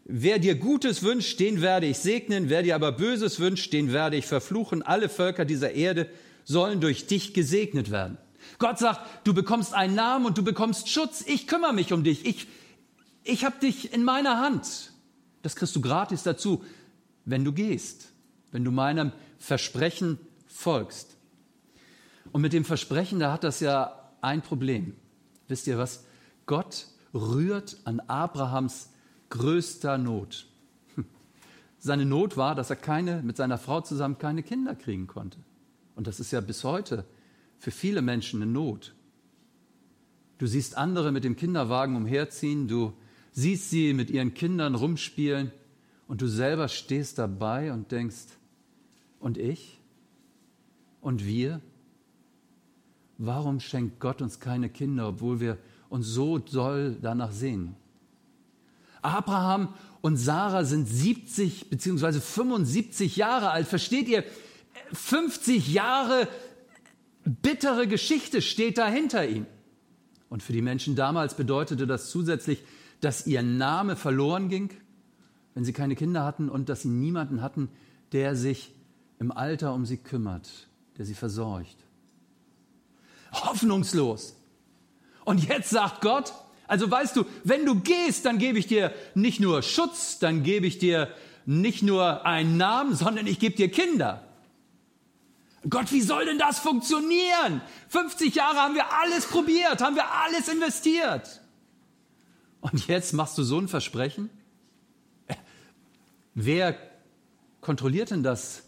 wer 0.07 0.38
dir 0.38 0.55
Gutes 0.55 1.03
wünscht, 1.03 1.38
den 1.41 1.61
werde 1.61 1.85
ich 1.85 1.99
segnen, 1.99 2.49
wer 2.49 2.62
dir 2.62 2.75
aber 2.75 2.91
Böses 2.91 3.38
wünscht, 3.38 3.75
den 3.75 3.93
werde 3.93 4.17
ich 4.17 4.25
verfluchen. 4.25 4.83
Alle 4.83 5.11
Völker 5.11 5.45
dieser 5.45 5.73
Erde 5.73 6.09
sollen 6.45 6.81
durch 6.81 7.07
dich 7.07 7.35
gesegnet 7.35 7.91
werden. 7.91 8.17
Gott 8.59 8.79
sagt, 8.79 9.03
du 9.25 9.35
bekommst 9.35 9.75
einen 9.75 9.95
Namen 9.95 10.25
und 10.25 10.38
du 10.38 10.43
bekommst 10.43 10.88
Schutz. 10.88 11.23
Ich 11.26 11.47
kümmere 11.47 11.75
mich 11.75 11.93
um 11.93 12.03
dich. 12.03 12.25
Ich, 12.25 12.47
ich 13.25 13.45
habe 13.45 13.59
dich 13.61 13.93
in 13.93 14.05
meiner 14.05 14.38
Hand. 14.38 14.95
Das 15.43 15.55
kriegst 15.55 15.76
du 15.76 15.83
gratis 15.83 16.23
dazu 16.23 16.64
wenn 17.25 17.45
du 17.45 17.52
gehst, 17.52 18.12
wenn 18.52 18.64
du 18.64 18.71
meinem 18.71 19.12
Versprechen 19.38 20.19
folgst. 20.47 21.16
Und 22.33 22.40
mit 22.40 22.52
dem 22.52 22.64
Versprechen, 22.64 23.21
da 23.21 23.33
hat 23.33 23.45
das 23.45 23.61
ja 23.61 24.11
ein 24.21 24.43
Problem. 24.43 24.95
Wisst 25.49 25.66
ihr 25.66 25.78
was? 25.78 26.04
Gott 26.47 26.88
rührt 27.12 27.76
an 27.85 28.00
Abrahams 28.00 28.90
größter 29.31 29.99
Not. 29.99 30.47
Seine 31.78 32.07
Not 32.07 32.37
war, 32.37 32.54
dass 32.54 32.71
er 32.71 32.76
keine, 32.76 33.23
mit 33.23 33.37
seiner 33.37 33.59
Frau 33.59 33.81
zusammen 33.81 34.19
keine 34.19 34.43
Kinder 34.43 34.75
kriegen 34.75 35.07
konnte. 35.07 35.38
Und 35.95 36.07
das 36.07 36.19
ist 36.19 36.33
ja 36.33 36.40
bis 36.40 36.64
heute 36.64 37.04
für 37.59 37.71
viele 37.71 38.02
Menschen 38.02 38.43
eine 38.43 38.50
Not. 38.50 38.95
Du 40.38 40.47
siehst 40.47 40.76
andere 40.76 41.12
mit 41.12 41.25
dem 41.25 41.37
Kinderwagen 41.37 41.97
umherziehen, 41.97 42.69
du 42.69 42.95
siehst 43.33 43.71
sie 43.71 43.93
mit 43.95 44.11
ihren 44.11 44.35
Kindern 44.35 44.75
rumspielen 44.75 45.52
und 46.08 46.20
du 46.20 46.26
selber 46.26 46.68
stehst 46.68 47.18
dabei 47.18 47.73
und 47.73 47.92
denkst, 47.92 48.26
und 49.20 49.38
ich? 49.38 49.80
Und 51.00 51.25
wir? 51.25 51.61
Warum 53.16 53.61
schenkt 53.61 54.00
Gott 54.00 54.20
uns 54.20 54.38
keine 54.38 54.68
Kinder, 54.68 55.08
obwohl 55.08 55.40
wir 55.40 55.56
uns 55.88 56.06
so 56.06 56.38
doll 56.38 56.99
danach 57.00 57.32
sehen? 57.32 57.75
Abraham 59.00 59.73
und 60.02 60.16
Sarah 60.16 60.64
sind 60.64 60.87
70 60.87 61.70
bzw. 61.70 62.20
75 62.20 63.16
Jahre 63.16 63.50
alt. 63.50 63.66
Versteht 63.66 64.08
ihr? 64.08 64.25
50 64.92 65.73
Jahre 65.73 66.28
bittere 67.25 67.87
Geschichte 67.87 68.42
steht 68.42 68.76
dahinter 68.76 69.26
ihm. 69.26 69.46
Und 70.28 70.42
für 70.42 70.52
die 70.52 70.62
Menschen 70.62 70.96
damals 70.96 71.34
bedeutete 71.34 71.87
das 71.87 72.11
zusätzlich, 72.11 72.62
dass 73.00 73.26
ihr 73.26 73.42
Name 73.42 73.96
verloren 73.96 74.49
ging, 74.49 74.70
wenn 75.54 75.64
sie 75.64 75.73
keine 75.73 75.96
Kinder 75.96 76.25
hatten 76.25 76.49
und 76.49 76.68
dass 76.68 76.82
sie 76.82 76.88
niemanden 76.88 77.40
hatten, 77.40 77.68
der 78.12 78.37
sich 78.37 78.73
im 79.18 79.32
Alter 79.32 79.73
um 79.73 79.87
sie 79.87 79.96
kümmert, 79.96 80.50
der 80.99 81.04
sie 81.04 81.14
versorgt. 81.14 81.76
Hoffnungslos. 83.32 84.37
Und 85.25 85.49
jetzt 85.49 85.70
sagt 85.70 86.00
Gott, 86.00 86.32
also 86.66 86.90
weißt 86.90 87.16
du, 87.16 87.25
wenn 87.44 87.64
du 87.64 87.80
gehst, 87.80 88.25
dann 88.25 88.38
gebe 88.38 88.58
ich 88.58 88.66
dir 88.66 88.92
nicht 89.14 89.40
nur 89.40 89.62
Schutz, 89.62 90.18
dann 90.18 90.42
gebe 90.42 90.66
ich 90.66 90.78
dir 90.78 91.08
nicht 91.46 91.82
nur 91.82 92.25
einen 92.25 92.56
Namen, 92.56 92.94
sondern 92.94 93.26
ich 93.26 93.38
gebe 93.38 93.56
dir 93.56 93.70
Kinder. 93.70 94.23
Gott, 95.68 95.92
wie 95.92 96.02
soll 96.02 96.26
denn 96.26 96.38
das 96.38 96.58
funktionieren? 96.58 97.62
50 97.88 98.34
Jahre 98.34 98.58
haben 98.58 98.75
wir 98.75 98.92
alles 98.92 99.26
probiert, 99.26 99.80
haben 99.80 99.96
wir 99.96 100.11
alles 100.11 100.49
investiert. 100.49 101.40
Und 102.61 102.87
jetzt 102.87 103.12
machst 103.12 103.38
du 103.38 103.42
so 103.42 103.58
ein 103.58 103.68
Versprechen? 103.68 104.30
Wer 106.35 106.76
kontrolliert 107.61 108.11
denn 108.11 108.23
das, 108.23 108.62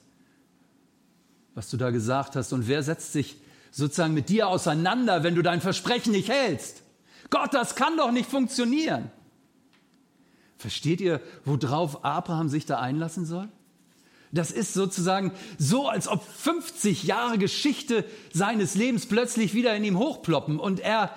was 1.55 1.69
du 1.71 1.77
da 1.77 1.91
gesagt 1.91 2.37
hast? 2.37 2.53
Und 2.53 2.69
wer 2.69 2.83
setzt 2.83 3.13
sich 3.13 3.37
sozusagen 3.73 4.15
mit 4.15 4.29
dir 4.29 4.49
auseinander, 4.49 5.23
wenn 5.23 5.35
du 5.35 5.43
dein 5.43 5.61
Versprechen 5.61 6.13
nicht 6.13 6.29
hältst? 6.29 6.83
Gott, 7.31 7.53
das 7.53 7.75
kann 7.75 7.97
doch 7.97 8.13
nicht 8.13 8.31
funktionieren. 8.31 9.11
Versteht 10.57 11.01
ihr, 11.01 11.21
worauf 11.45 12.05
Abraham 12.05 12.49
sich 12.49 12.67
da 12.67 12.79
einlassen 12.79 13.27
soll? 13.27 13.49
Das 14.33 14.51
ist 14.51 14.75
sozusagen 14.75 15.33
so, 15.59 15.89
als 15.89 16.09
ob 16.09 16.23
50 16.23 17.05
Jahre 17.05 17.39
Geschichte 17.39 18.05
seines 18.33 18.75
Lebens 18.75 19.07
plötzlich 19.07 19.55
wieder 19.55 19.75
in 19.77 19.85
ihm 19.85 19.99
hochploppen 19.99 20.59
und 20.59 20.81
er, 20.81 21.15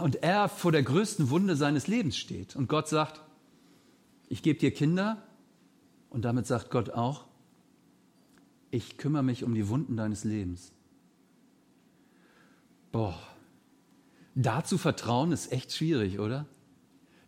und 0.00 0.22
er 0.22 0.48
vor 0.48 0.72
der 0.72 0.82
größten 0.82 1.30
Wunde 1.30 1.56
seines 1.56 1.86
Lebens 1.86 2.16
steht. 2.16 2.56
Und 2.56 2.68
Gott 2.68 2.88
sagt, 2.88 3.20
ich 4.28 4.42
gebe 4.42 4.58
dir 4.58 4.72
Kinder 4.72 5.22
und 6.10 6.22
damit 6.22 6.46
sagt 6.46 6.70
Gott 6.70 6.90
auch, 6.90 7.24
ich 8.70 8.98
kümmere 8.98 9.22
mich 9.22 9.42
um 9.42 9.54
die 9.54 9.68
Wunden 9.68 9.96
deines 9.96 10.24
Lebens. 10.24 10.72
Boah, 12.92 13.18
dazu 14.34 14.78
vertrauen 14.78 15.32
ist 15.32 15.52
echt 15.52 15.72
schwierig, 15.72 16.18
oder? 16.18 16.46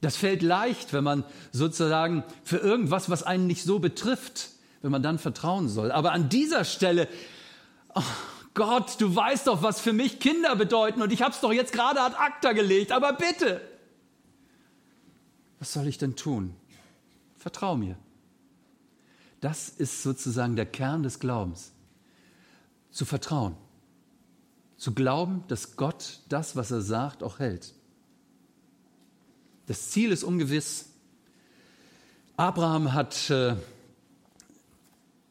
Das 0.00 0.16
fällt 0.16 0.42
leicht, 0.42 0.92
wenn 0.92 1.04
man 1.04 1.24
sozusagen 1.52 2.24
für 2.42 2.58
irgendwas, 2.58 3.08
was 3.08 3.22
einen 3.22 3.46
nicht 3.46 3.62
so 3.62 3.78
betrifft, 3.78 4.50
wenn 4.82 4.90
man 4.90 5.02
dann 5.02 5.18
vertrauen 5.18 5.68
soll. 5.68 5.92
Aber 5.92 6.10
an 6.12 6.28
dieser 6.28 6.64
Stelle, 6.64 7.08
oh 7.94 8.02
Gott, 8.54 9.00
du 9.00 9.14
weißt 9.14 9.46
doch, 9.46 9.62
was 9.62 9.80
für 9.80 9.92
mich 9.92 10.18
Kinder 10.18 10.56
bedeuten 10.56 11.02
und 11.02 11.12
ich 11.12 11.22
habe 11.22 11.32
es 11.32 11.40
doch 11.40 11.52
jetzt 11.52 11.72
gerade 11.72 12.00
ad 12.00 12.16
acta 12.18 12.52
gelegt, 12.52 12.90
aber 12.90 13.12
bitte. 13.12 13.60
Was 15.60 15.72
soll 15.72 15.86
ich 15.86 15.98
denn 15.98 16.16
tun? 16.16 16.56
Vertrau 17.36 17.76
mir. 17.76 17.96
Das 19.42 19.68
ist 19.68 20.04
sozusagen 20.04 20.54
der 20.54 20.66
Kern 20.66 21.02
des 21.02 21.18
Glaubens. 21.18 21.72
Zu 22.92 23.04
vertrauen. 23.04 23.56
Zu 24.76 24.94
glauben, 24.94 25.44
dass 25.48 25.76
Gott 25.76 26.20
das, 26.28 26.54
was 26.54 26.70
er 26.70 26.80
sagt, 26.80 27.24
auch 27.24 27.40
hält. 27.40 27.74
Das 29.66 29.90
Ziel 29.90 30.12
ist 30.12 30.22
ungewiss. 30.22 30.90
Abraham 32.36 32.92
hat 32.92 33.30
äh, 33.30 33.56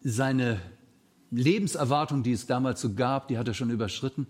seine 0.03 0.60
Lebenserwartung, 1.30 2.22
die 2.22 2.34
es 2.34 2.46
damals 2.46 2.82
so 2.82 2.94
gab, 2.94 3.30
die 3.30 3.38
hat 3.38 3.48
er 3.48 3.53
schon 3.53 3.70
überschritten. 3.70 4.27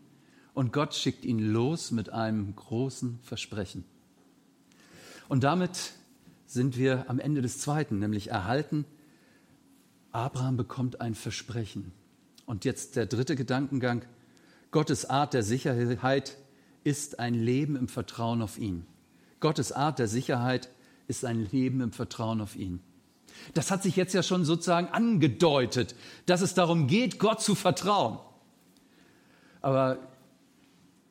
Und 0.53 0.73
Gott 0.73 0.93
schickt 0.93 1.25
ihn 1.25 1.39
los 1.39 1.89
mit 1.89 2.09
einem 2.11 2.55
großen 2.55 3.17
Versprechen. 3.23 3.83
Und 5.27 5.43
damit 5.43 5.93
sind 6.45 6.77
wir 6.77 7.09
am 7.09 7.19
Ende 7.19 7.41
des 7.41 7.57
zweiten, 7.57 7.97
nämlich 7.97 8.29
erhalten. 8.29 8.85
Abraham 10.12 10.58
bekommt 10.58 11.01
ein 11.01 11.15
Versprechen. 11.15 11.91
Und 12.46 12.65
jetzt 12.65 12.96
der 12.96 13.06
dritte 13.06 13.36
Gedankengang. 13.36 14.03
Gottes 14.72 15.10
Art 15.10 15.34
der 15.34 15.44
Sicherheit 15.44 16.38
ist 16.84 17.20
ein 17.20 17.34
Leben 17.34 17.75
im 17.75 17.88
Vertrauen 17.88 18.41
auf 18.41 18.58
ihn. 18.58 18.86
Gottes 19.39 19.72
Art 19.72 20.00
der 20.00 20.08
Sicherheit 20.08 20.70
ist 21.08 21.25
ein 21.25 21.48
Leben 21.51 21.82
im 21.82 21.91
Vertrauen 21.91 22.41
auf 22.41 22.56
ihn. 22.56 22.82
Das 23.53 23.72
hat 23.72 23.84
sich 23.84 23.96
jetzt 23.96 24.13
ja 24.13 24.24
schon 24.24 24.46
sozusagen 24.46 24.88
angedeutet, 24.88 25.96
dass 26.25 26.41
es 26.41 26.53
darum 26.53 26.88
geht, 26.88 27.20
Gott 27.20 27.41
zu 27.41 27.56
vertrauen. 27.56 28.20
Aber 29.62 29.98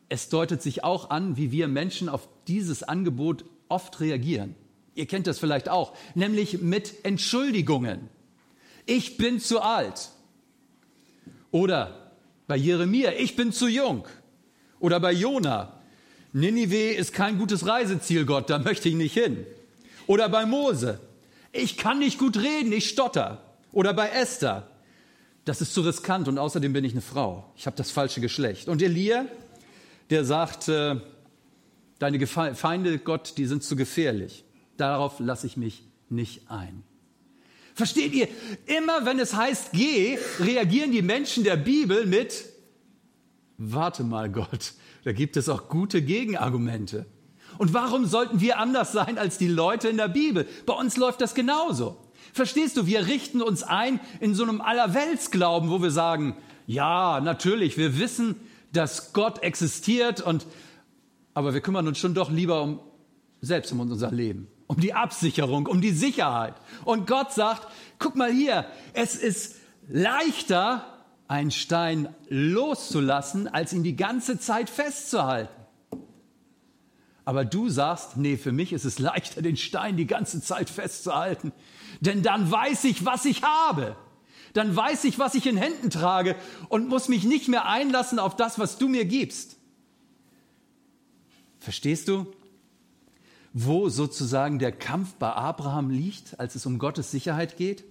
es 0.09 0.29
deutet 0.29 0.61
sich 0.61 0.85
auch 0.85 1.11
an, 1.11 1.37
wie 1.37 1.53
wir 1.53 1.69
Menschen 1.69 2.09
auf 2.09 2.29
dieses 2.47 2.83
Angebot 2.83 3.45
oft 3.69 4.01
reagieren. 4.01 4.55
Ihr 4.95 5.07
kennt 5.07 5.27
das 5.27 5.39
vielleicht 5.39 5.69
auch, 5.69 5.97
nämlich 6.15 6.61
mit 6.61 7.05
Entschuldigungen. 7.05 8.09
Ich 8.87 9.17
bin 9.17 9.41
zu 9.41 9.61
alt. 9.61 10.11
Oder 11.51 12.13
bei 12.47 12.57
Jeremia, 12.57 13.13
ich 13.13 13.37
bin 13.37 13.53
zu 13.53 13.69
jung. 13.69 14.07
Oder 14.79 14.99
bei 15.01 15.13
Jona, 15.13 15.81
Ninive 16.33 16.93
ist 16.93 17.13
kein 17.13 17.39
gutes 17.39 17.67
Reiseziel, 17.67 18.25
Gott, 18.25 18.51
da 18.51 18.59
möchte 18.59 18.89
ich 18.89 18.95
nicht 18.95 19.15
hin. 19.15 19.47
Oder 20.07 20.29
bei 20.29 20.47
Mose, 20.47 21.01
ich 21.53 21.77
kann 21.77 21.99
nicht 21.99 22.19
gut 22.19 22.37
reden, 22.37 22.73
ich 22.73 22.89
stotter. 22.89 23.43
Oder 23.73 23.95
bei 23.95 24.09
Esther, 24.09 24.69
das 25.45 25.61
ist 25.61 25.75
zu 25.75 25.83
riskant 25.83 26.29
und 26.29 26.39
außerdem 26.39 26.73
bin 26.73 26.85
ich 26.85 26.93
eine 26.93 27.01
Frau. 27.01 27.53
Ich 27.57 27.67
habe 27.67 27.77
das 27.77 27.91
falsche 27.91 28.21
Geschlecht. 28.21 28.69
Und 28.69 28.83
Elia, 28.83 29.27
der 30.11 30.25
sagt, 30.25 30.69
äh, 30.69 30.97
deine 31.99 32.27
Feinde, 32.27 32.99
Gott, 32.99 33.35
die 33.37 33.47
sind 33.47 33.63
zu 33.63 33.77
gefährlich. 33.77 34.45
Darauf 34.77 35.21
lasse 35.21 35.47
ich 35.47 35.57
mich 35.57 35.85
nicht 36.09 36.51
ein. 36.51 36.83
Versteht 37.81 38.13
ihr? 38.13 38.29
Immer 38.67 39.07
wenn 39.07 39.19
es 39.19 39.35
heißt, 39.35 39.73
geh, 39.73 40.19
reagieren 40.39 40.93
die 40.93 41.01
Menschen 41.01 41.45
der 41.45 41.57
Bibel 41.57 42.05
mit, 42.05 42.45
warte 43.57 44.05
mal 44.05 44.31
Gott, 44.31 44.75
da 45.05 45.13
gibt 45.13 45.39
es 45.39 45.49
auch 45.49 45.71
gute 45.71 46.03
Gegenargumente. 46.03 47.07
Und 47.57 47.73
warum 47.73 48.05
sollten 48.05 48.43
wir 48.43 48.59
anders 48.59 48.93
sein 48.93 49.17
als 49.17 49.39
die 49.39 49.49
Leute 49.49 49.89
in 49.89 49.97
der 49.97 50.09
Bibel? 50.09 50.47
Bei 50.67 50.75
uns 50.75 50.99
läuft 50.99 51.23
das 51.23 51.35
genauso. 51.35 51.97
Verstehst 52.35 52.77
du, 52.77 52.85
wir 52.85 53.07
richten 53.07 53.41
uns 53.41 53.63
ein 53.63 53.99
in 54.21 54.35
so 54.35 54.43
einem 54.43 54.61
Allerweltsglauben, 54.61 55.71
wo 55.71 55.81
wir 55.81 55.91
sagen, 55.91 56.37
ja, 56.67 57.23
natürlich, 57.23 57.79
wir 57.79 57.99
wissen, 57.99 58.37
dass 58.75 59.15
Gott 59.15 59.43
existiert 59.43 60.21
und, 60.21 60.47
aber 61.33 61.55
wir 61.55 61.63
kümmern 61.63 61.89
uns 61.89 61.97
schon 61.97 62.13
doch 62.13 62.31
lieber 62.31 62.61
um, 62.61 62.81
selbst 63.41 63.73
um 63.73 63.81
unser 63.81 64.11
Leben, 64.11 64.49
um 64.71 64.79
die 64.79 64.95
Absicherung, 64.95 65.67
um 65.67 65.81
die 65.81 65.91
Sicherheit. 65.91 66.55
Und 66.85 67.09
Gott 67.09 67.33
sagt, 67.33 67.67
guck 67.99 68.15
mal 68.15 68.31
hier, 68.31 68.67
es 68.93 69.17
ist 69.17 69.57
leichter, 69.89 70.87
einen 71.27 71.51
Stein 71.51 72.15
loszulassen, 72.29 73.49
als 73.49 73.73
ihn 73.73 73.83
die 73.83 73.97
ganze 73.97 74.39
Zeit 74.39 74.71
festzuhalten. 74.71 75.53
Aber 77.25 77.45
du 77.45 77.69
sagst, 77.69 78.17
nee, 78.17 78.37
für 78.37 78.53
mich 78.53 78.73
ist 78.73 78.85
es 78.85 79.01
leichter, 79.01 79.43
den 79.43 79.57
Stein 79.57 79.97
die 79.97 80.07
ganze 80.07 80.41
Zeit 80.41 80.71
festzuhalten. 80.71 81.51
Denn 81.99 82.23
dann 82.23 82.49
weiß 82.49 82.85
ich, 82.85 83.05
was 83.05 83.25
ich 83.25 83.43
habe. 83.43 83.97
Dann 84.53 84.77
weiß 84.77 85.03
ich, 85.03 85.19
was 85.19 85.35
ich 85.35 85.49
in 85.49 85.57
Händen 85.57 85.91
trage 85.91 86.37
und 86.69 86.87
muss 86.87 87.09
mich 87.09 87.25
nicht 87.25 87.49
mehr 87.49 87.67
einlassen 87.67 88.21
auf 88.21 88.37
das, 88.37 88.61
was 88.61 88.79
du 88.79 88.87
mir 88.87 89.05
gibst. 89.05 89.57
Verstehst 91.59 92.07
du, 92.07 92.33
wo 93.53 93.89
sozusagen 93.89 94.59
der 94.59 94.73
Kampf 94.73 95.15
bei 95.15 95.33
Abraham 95.33 95.91
liegt, 95.91 96.39
als 96.39 96.55
es 96.55 96.67
um 96.67 96.79
Gottes 96.79 97.11
Sicherheit 97.11 97.57
geht? 97.57 97.85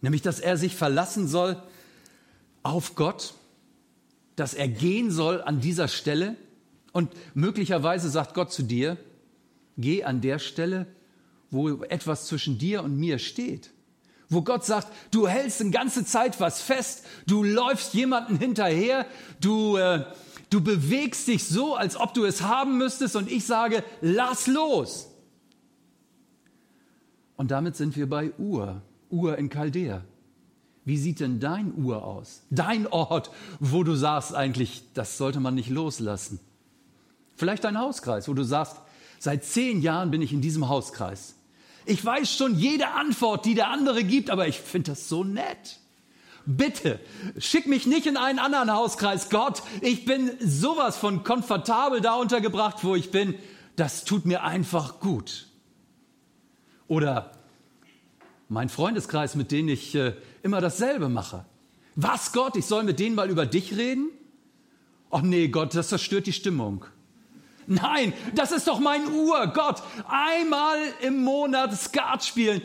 Nämlich, 0.00 0.22
dass 0.22 0.40
er 0.40 0.56
sich 0.56 0.76
verlassen 0.76 1.28
soll 1.28 1.62
auf 2.62 2.94
Gott, 2.94 3.34
dass 4.36 4.54
er 4.54 4.68
gehen 4.68 5.10
soll 5.10 5.40
an 5.42 5.60
dieser 5.60 5.88
Stelle 5.88 6.36
und 6.92 7.10
möglicherweise 7.34 8.10
sagt 8.10 8.34
Gott 8.34 8.52
zu 8.52 8.62
dir, 8.62 8.98
geh 9.78 10.04
an 10.04 10.20
der 10.20 10.38
Stelle, 10.38 10.86
wo 11.50 11.82
etwas 11.84 12.26
zwischen 12.26 12.58
dir 12.58 12.82
und 12.82 12.96
mir 12.96 13.18
steht. 13.18 13.70
Wo 14.28 14.42
Gott 14.42 14.64
sagt, 14.64 14.88
du 15.10 15.28
hältst 15.28 15.60
eine 15.60 15.70
ganze 15.70 16.04
Zeit 16.04 16.40
was 16.40 16.62
fest, 16.62 17.04
du 17.26 17.42
läufst 17.44 17.92
jemanden 17.94 18.38
hinterher, 18.38 19.06
du, 19.40 19.76
äh, 19.76 20.04
du 20.52 20.60
bewegst 20.60 21.28
dich 21.28 21.44
so, 21.44 21.74
als 21.74 21.96
ob 21.96 22.14
du 22.14 22.24
es 22.24 22.42
haben 22.42 22.78
müsstest 22.78 23.16
und 23.16 23.30
ich 23.30 23.44
sage, 23.44 23.82
lass 24.00 24.46
los. 24.46 25.08
Und 27.36 27.50
damit 27.50 27.76
sind 27.76 27.96
wir 27.96 28.08
bei 28.08 28.32
Ur, 28.38 28.82
Ur 29.10 29.38
in 29.38 29.50
Chaldea. 29.50 30.04
Wie 30.84 30.98
sieht 30.98 31.20
denn 31.20 31.40
dein 31.40 31.74
Ur 31.74 32.04
aus? 32.04 32.42
Dein 32.50 32.86
Ort, 32.86 33.30
wo 33.60 33.84
du 33.84 33.94
sagst 33.94 34.34
eigentlich, 34.34 34.82
das 34.94 35.16
sollte 35.16 35.40
man 35.40 35.54
nicht 35.54 35.70
loslassen. 35.70 36.40
Vielleicht 37.36 37.64
ein 37.64 37.78
Hauskreis, 37.78 38.28
wo 38.28 38.34
du 38.34 38.44
sagst, 38.44 38.76
seit 39.18 39.44
zehn 39.44 39.80
Jahren 39.80 40.10
bin 40.10 40.22
ich 40.22 40.32
in 40.32 40.40
diesem 40.40 40.68
Hauskreis. 40.68 41.36
Ich 41.86 42.04
weiß 42.04 42.36
schon 42.36 42.56
jede 42.56 42.88
Antwort, 42.88 43.44
die 43.44 43.54
der 43.54 43.70
andere 43.70 44.04
gibt, 44.04 44.30
aber 44.30 44.46
ich 44.46 44.60
finde 44.60 44.92
das 44.92 45.08
so 45.08 45.24
nett. 45.24 45.80
Bitte, 46.44 46.98
schick 47.38 47.66
mich 47.66 47.86
nicht 47.86 48.06
in 48.06 48.16
einen 48.16 48.38
anderen 48.38 48.72
Hauskreis. 48.72 49.30
Gott, 49.30 49.62
ich 49.80 50.04
bin 50.04 50.30
sowas 50.40 50.96
von 50.96 51.22
komfortabel 51.22 52.00
da 52.00 52.14
untergebracht, 52.14 52.82
wo 52.82 52.96
ich 52.96 53.10
bin. 53.10 53.34
Das 53.76 54.04
tut 54.04 54.26
mir 54.26 54.42
einfach 54.42 55.00
gut. 55.00 55.46
Oder 56.88 57.32
mein 58.48 58.68
Freundeskreis, 58.68 59.34
mit 59.34 59.50
dem 59.50 59.68
ich 59.68 59.94
äh, 59.94 60.14
immer 60.42 60.60
dasselbe 60.60 61.08
mache. 61.08 61.44
Was, 61.94 62.32
Gott, 62.32 62.56
ich 62.56 62.66
soll 62.66 62.82
mit 62.82 62.98
denen 62.98 63.14
mal 63.14 63.30
über 63.30 63.46
dich 63.46 63.76
reden? 63.76 64.10
Ach 65.10 65.22
nee, 65.22 65.48
Gott, 65.48 65.74
das 65.74 65.88
zerstört 65.88 66.26
die 66.26 66.32
Stimmung. 66.32 66.84
Nein, 67.66 68.12
das 68.34 68.50
ist 68.50 68.66
doch 68.66 68.80
mein 68.80 69.06
Uhr. 69.06 69.46
Gott, 69.48 69.82
einmal 70.08 70.78
im 71.02 71.22
Monat 71.22 71.78
Skat 71.78 72.24
spielen. 72.24 72.62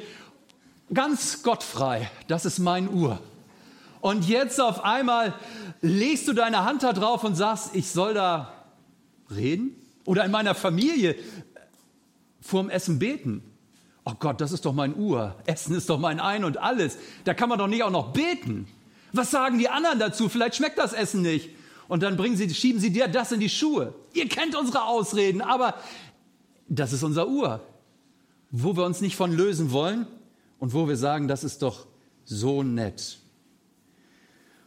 Ganz 0.94 1.44
gottfrei. 1.44 2.10
Das 2.28 2.46
ist 2.46 2.60
mein 2.60 2.90
Uhr. 2.90 3.20
Und 4.08 4.26
jetzt 4.30 4.62
auf 4.62 4.86
einmal 4.86 5.34
legst 5.82 6.30
du 6.30 6.34
deine 6.34 6.64
Hand 6.64 6.82
da 6.82 6.94
drauf 6.94 7.26
und 7.26 7.36
sagst, 7.36 7.72
ich 7.76 7.90
soll 7.90 8.14
da 8.14 8.54
reden? 9.30 9.76
Oder 10.06 10.24
in 10.24 10.32
meiner 10.32 10.56
Familie 10.56 11.14
vorm 12.40 12.70
Essen 12.70 13.00
beten. 13.00 13.44
Oh 14.06 14.14
Gott, 14.18 14.40
das 14.40 14.54
ist 14.54 14.64
doch 14.64 14.72
mein 14.72 14.96
Uhr. 14.96 15.36
Essen 15.46 15.76
ist 15.76 15.90
doch 15.90 16.00
mein 16.00 16.22
Ein 16.22 16.46
und 16.46 16.58
alles. 16.58 16.98
Da 17.26 17.34
kann 17.34 17.50
man 17.50 17.60
doch 17.60 17.68
nicht 17.68 17.84
auch 17.84 17.92
noch 17.92 18.14
beten. 18.14 18.70
Was 19.12 19.30
sagen 19.30 19.58
die 19.58 19.68
anderen 19.68 20.00
dazu? 20.00 20.30
Vielleicht 20.30 20.56
schmeckt 20.56 20.78
das 20.78 20.94
Essen 20.94 21.22
nicht 21.22 21.50
und 21.90 22.02
dann 22.02 22.16
bringen 22.16 22.38
sie, 22.38 22.50
schieben 22.50 22.80
sie 22.80 22.92
dir 22.92 23.10
das 23.10 23.34
in 23.34 23.42
die 23.42 23.50
Schuhe. 23.50 23.94
Ihr 24.14 24.30
kennt 24.30 24.56
unsere 24.56 24.84
Ausreden, 24.84 25.42
aber 25.42 25.74
das 26.70 26.94
ist 26.94 27.04
unser 27.04 27.28
Ur, 27.28 27.60
wo 28.52 28.78
wir 28.78 28.86
uns 28.86 29.02
nicht 29.02 29.18
von 29.18 29.34
lösen 29.34 29.74
wollen 29.74 30.08
und 30.60 30.74
wo 30.74 30.88
wir 30.88 30.96
sagen, 30.96 31.28
das 31.28 31.44
ist 31.44 31.62
doch 31.62 31.88
so 32.24 32.64
nett. 32.64 33.20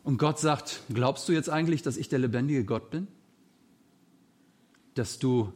Und 0.02 0.18
Gott 0.18 0.38
sagt, 0.38 0.80
glaubst 0.92 1.28
du 1.28 1.32
jetzt 1.32 1.50
eigentlich, 1.50 1.82
dass 1.82 1.96
ich 1.96 2.08
der 2.08 2.18
lebendige 2.18 2.64
Gott 2.64 2.90
bin? 2.90 3.06
Dass 4.94 5.18
du 5.18 5.52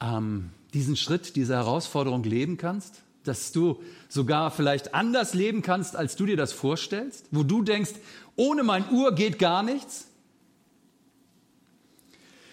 ähm, 0.00 0.50
diesen 0.74 0.96
Schritt, 0.96 1.36
diese 1.36 1.54
Herausforderung 1.54 2.22
leben 2.24 2.56
kannst? 2.56 3.02
Dass 3.24 3.52
du 3.52 3.82
sogar 4.08 4.50
vielleicht 4.50 4.94
anders 4.94 5.34
leben 5.34 5.62
kannst, 5.62 5.96
als 5.96 6.16
du 6.16 6.26
dir 6.26 6.36
das 6.36 6.52
vorstellst? 6.52 7.26
Wo 7.30 7.42
du 7.42 7.62
denkst, 7.62 7.92
ohne 8.36 8.62
mein 8.62 8.90
Uhr 8.90 9.14
geht 9.14 9.38
gar 9.38 9.62
nichts? 9.62 10.06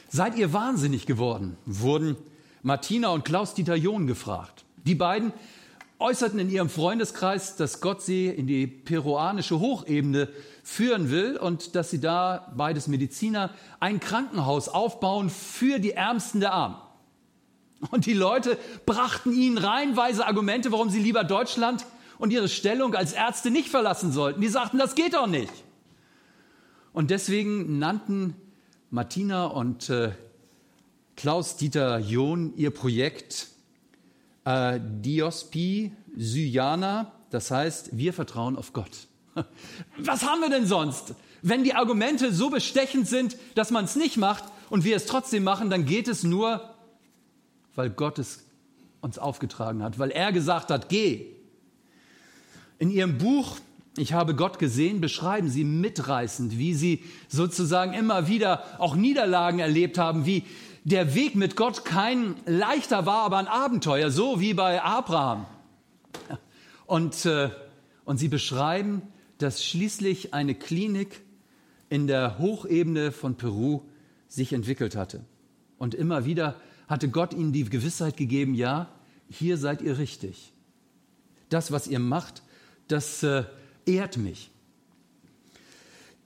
Seid 0.10 0.38
ihr 0.38 0.54
wahnsinnig 0.54 1.06
geworden? 1.06 1.58
wurden 1.66 2.16
Martina 2.64 3.10
und 3.10 3.26
Klaus-Dieter 3.26 3.76
John 3.76 4.08
gefragt. 4.08 4.66
Die 4.86 4.96
beiden 4.96 5.32
äußerten 6.00 6.40
in 6.40 6.50
ihrem 6.50 6.70
Freundeskreis, 6.70 7.56
dass 7.56 7.82
Gott 7.82 8.02
sie 8.02 8.28
in 8.28 8.48
die 8.48 8.68
peruanische 8.68 9.60
Hochebene 9.60 10.30
führen 10.64 11.10
will 11.10 11.38
und 11.38 11.76
dass 11.76 11.90
sie 11.90 12.02
da, 12.02 12.52
beides 12.56 12.88
Mediziner, 12.88 13.52
ein 13.80 14.00
Krankenhaus 14.00 14.68
aufbauen 14.68 15.30
für 15.30 15.80
die 15.80 15.92
Ärmsten 15.92 16.40
der 16.40 16.54
Armen. 16.54 16.78
Und 17.92 18.06
die 18.06 18.14
Leute 18.14 18.58
brachten 18.86 19.32
ihnen 19.32 19.58
reihenweise 19.58 20.26
Argumente, 20.26 20.72
warum 20.72 20.90
sie 20.90 21.00
lieber 21.00 21.24
Deutschland 21.24 21.86
und 22.18 22.32
ihre 22.32 22.50
Stellung 22.50 22.96
als 22.96 23.14
Ärzte 23.14 23.52
nicht 23.52 23.70
verlassen 23.70 24.12
sollten. 24.12 24.42
Die 24.42 24.48
sagten, 24.48 24.78
das 24.78 24.96
geht 24.96 25.14
doch 25.14 25.28
nicht. 25.28 25.52
Und 26.94 27.12
deswegen 27.12 27.78
nannten 27.78 28.36
Martina 28.90 29.46
und 29.48 29.90
äh, 29.90 30.12
Klaus-Dieter 31.18 32.00
John 32.00 32.54
ihr 32.56 32.72
Projekt 32.72 33.48
äh, 34.46 34.80
Diospi 34.82 35.92
Syana, 36.16 37.12
das 37.30 37.52
heißt, 37.52 37.98
wir 37.98 38.14
vertrauen 38.14 38.56
auf 38.56 38.74
Gott. 38.74 39.08
Was 39.98 40.24
haben 40.24 40.42
wir 40.42 40.50
denn 40.50 40.66
sonst? 40.66 41.16
Wenn 41.42 41.64
die 41.64 41.74
Argumente 41.74 42.34
so 42.34 42.50
bestechend 42.50 43.08
sind, 43.08 43.38
dass 43.56 43.72
man 43.72 43.86
es 43.86 43.96
nicht 43.96 44.18
macht 44.18 44.46
und 44.70 44.84
wir 44.84 44.96
es 44.96 45.06
trotzdem 45.06 45.44
machen, 45.44 45.70
dann 45.70 45.86
geht 45.86 46.08
es 46.08 46.24
nur, 46.24 46.74
weil 47.76 47.90
Gott 47.90 48.18
es 48.18 48.46
uns 49.02 49.20
aufgetragen 49.20 49.84
hat, 49.84 50.00
weil 50.00 50.12
er 50.12 50.32
gesagt 50.32 50.72
hat, 50.72 50.90
geh. 50.90 51.28
In 52.80 52.90
ihrem 52.90 53.18
Buch 53.18 53.58
Ich 53.98 54.12
habe 54.12 54.36
Gott 54.36 54.60
gesehen 54.60 55.00
beschreiben 55.00 55.50
sie 55.50 55.64
mitreißend, 55.64 56.58
wie 56.58 56.74
sie 56.74 57.04
sozusagen 57.30 57.94
immer 57.94 58.28
wieder 58.28 58.64
auch 58.78 58.96
Niederlagen 58.96 59.60
erlebt 59.60 59.98
haben, 59.98 60.26
wie 60.26 60.44
der 60.86 61.16
Weg 61.16 61.36
mit 61.36 61.56
Gott 61.56 61.84
kein 61.84 62.36
leichter 62.46 63.08
war, 63.08 63.24
aber 63.24 63.38
ein 63.38 63.48
Abenteuer, 63.48 64.12
so 64.12 64.40
wie 64.40 64.54
bei 64.54 64.82
Abraham. 64.82 65.48
Und, 66.86 67.26
äh, 67.26 67.50
und 68.06 68.20
sie 68.20 68.28
beschreiben, 68.28 69.02
dass 69.40 69.66
schließlich 69.66 70.36
eine 70.36 70.54
Klinik 70.54 71.22
in 71.90 72.06
der 72.06 72.38
Hochebene 72.38 73.12
von 73.12 73.36
Peru 73.36 73.82
sich 74.28 74.54
entwickelt 74.54 74.96
hatte. 74.96 75.22
Und 75.80 75.96
immer 75.96 76.24
wieder 76.26 76.62
hatte 76.88 77.10
Gott 77.10 77.34
ihnen 77.34 77.52
die 77.52 77.64
Gewissheit 77.64 78.16
gegeben, 78.16 78.54
ja, 78.54 78.88
hier 79.28 79.58
seid 79.58 79.82
ihr 79.82 79.98
richtig. 79.98 80.54
Das, 81.50 81.72
was 81.72 81.88
ihr 81.88 82.00
macht, 82.00 82.44
das 82.88 83.24
äh, 83.24 83.46
ehrt 83.88 84.18
mich. 84.18 84.52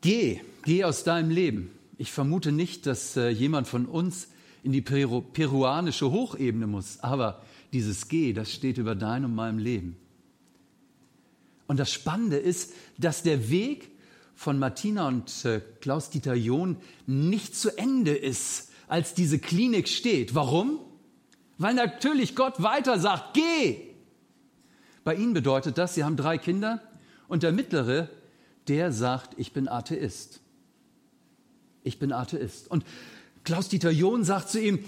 Geh, 0.01 0.41
geh 0.65 0.83
aus 0.83 1.05
deinem 1.05 1.29
Leben. 1.29 1.71
Ich 1.97 2.11
vermute 2.11 2.51
nicht, 2.51 2.85
dass 2.85 3.15
äh, 3.15 3.29
jemand 3.29 3.69
von 3.69 3.85
uns 3.85 4.27
in 4.63 4.71
die 4.71 4.81
Peru 4.81 5.21
peruanische 5.21 6.11
Hochebene 6.11 6.67
muss, 6.67 6.99
aber 6.99 7.41
dieses 7.73 8.07
Geh, 8.07 8.33
das 8.33 8.51
steht 8.51 8.77
über 8.77 8.95
dein 8.95 9.25
und 9.25 9.35
meinem 9.35 9.59
Leben. 9.59 9.95
Und 11.67 11.79
das 11.79 11.91
Spannende 11.91 12.37
ist, 12.37 12.73
dass 12.97 13.21
der 13.21 13.49
Weg 13.49 13.91
von 14.33 14.57
Martina 14.57 15.07
und 15.07 15.45
äh, 15.45 15.61
Klaus-Dieter 15.81 16.33
John 16.33 16.77
nicht 17.05 17.55
zu 17.55 17.77
Ende 17.77 18.15
ist, 18.15 18.71
als 18.87 19.13
diese 19.13 19.37
Klinik 19.37 19.87
steht. 19.87 20.33
Warum? 20.33 20.79
Weil 21.57 21.75
natürlich 21.75 22.35
Gott 22.35 22.63
weiter 22.63 22.99
sagt, 22.99 23.35
geh. 23.35 23.81
Bei 25.03 25.13
ihnen 25.13 25.33
bedeutet 25.33 25.77
das, 25.77 25.93
sie 25.93 26.03
haben 26.03 26.17
drei 26.17 26.37
Kinder 26.37 26.81
und 27.27 27.43
der 27.43 27.51
mittlere, 27.51 28.09
der 28.67 28.91
sagt, 28.91 29.37
ich 29.37 29.53
bin 29.53 29.67
Atheist. 29.67 30.39
Ich 31.83 31.99
bin 31.99 32.11
Atheist. 32.11 32.69
Und 32.71 32.85
Klaus-Dieter 33.49 33.89
John 33.89 34.23
sagt 34.23 34.49
zu 34.49 34.61
ihm, 34.61 34.85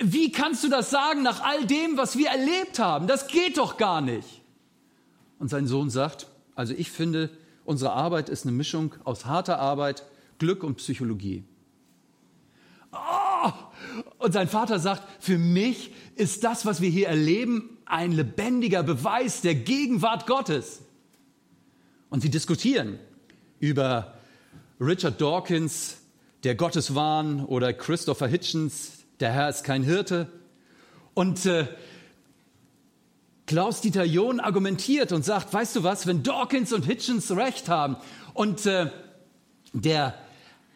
wie 0.00 0.32
kannst 0.32 0.64
du 0.64 0.70
das 0.70 0.88
sagen 0.88 1.22
nach 1.22 1.42
all 1.42 1.66
dem, 1.66 1.98
was 1.98 2.16
wir 2.16 2.28
erlebt 2.28 2.78
haben? 2.78 3.06
Das 3.06 3.26
geht 3.26 3.58
doch 3.58 3.76
gar 3.76 4.00
nicht. 4.00 4.40
Und 5.38 5.50
sein 5.50 5.66
Sohn 5.66 5.90
sagt, 5.90 6.26
also 6.54 6.72
ich 6.72 6.90
finde, 6.90 7.28
unsere 7.66 7.92
Arbeit 7.92 8.30
ist 8.30 8.46
eine 8.46 8.52
Mischung 8.52 8.94
aus 9.04 9.26
harter 9.26 9.58
Arbeit, 9.58 10.04
Glück 10.38 10.64
und 10.64 10.76
Psychologie. 10.76 11.44
Oh! 12.92 13.52
Und 14.16 14.32
sein 14.32 14.48
Vater 14.48 14.78
sagt, 14.78 15.02
für 15.22 15.36
mich 15.36 15.92
ist 16.16 16.44
das, 16.44 16.64
was 16.64 16.80
wir 16.80 16.88
hier 16.88 17.08
erleben, 17.08 17.76
ein 17.84 18.12
lebendiger 18.12 18.82
Beweis 18.82 19.42
der 19.42 19.54
Gegenwart 19.54 20.26
Gottes. 20.26 20.80
Und 22.08 22.22
sie 22.22 22.30
diskutieren 22.30 22.98
über 23.60 24.14
Richard 24.80 25.20
Dawkins, 25.20 25.98
der 26.44 26.54
Gotteswahn, 26.54 27.44
oder 27.44 27.72
Christopher 27.72 28.28
Hitchens, 28.28 29.04
der 29.20 29.32
Herr 29.32 29.48
ist 29.48 29.64
kein 29.64 29.82
Hirte. 29.82 30.28
Und 31.14 31.46
äh, 31.46 31.66
Klaus-Dieter 33.46 34.04
John 34.04 34.40
argumentiert 34.40 35.10
und 35.10 35.24
sagt, 35.24 35.52
weißt 35.52 35.76
du 35.76 35.82
was, 35.82 36.06
wenn 36.06 36.22
Dawkins 36.22 36.72
und 36.72 36.84
Hitchens 36.84 37.30
recht 37.30 37.68
haben 37.68 37.96
und 38.34 38.66
äh, 38.66 38.90
der 39.72 40.14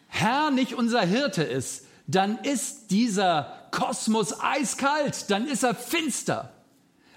Herr 0.07 0.51
nicht 0.51 0.73
unser 0.73 1.01
Hirte 1.01 1.43
ist, 1.43 1.85
dann 2.07 2.37
ist 2.39 2.91
dieser 2.91 3.67
Kosmos 3.71 4.39
eiskalt, 4.39 5.29
dann 5.29 5.47
ist 5.47 5.63
er 5.63 5.75
finster. 5.75 6.51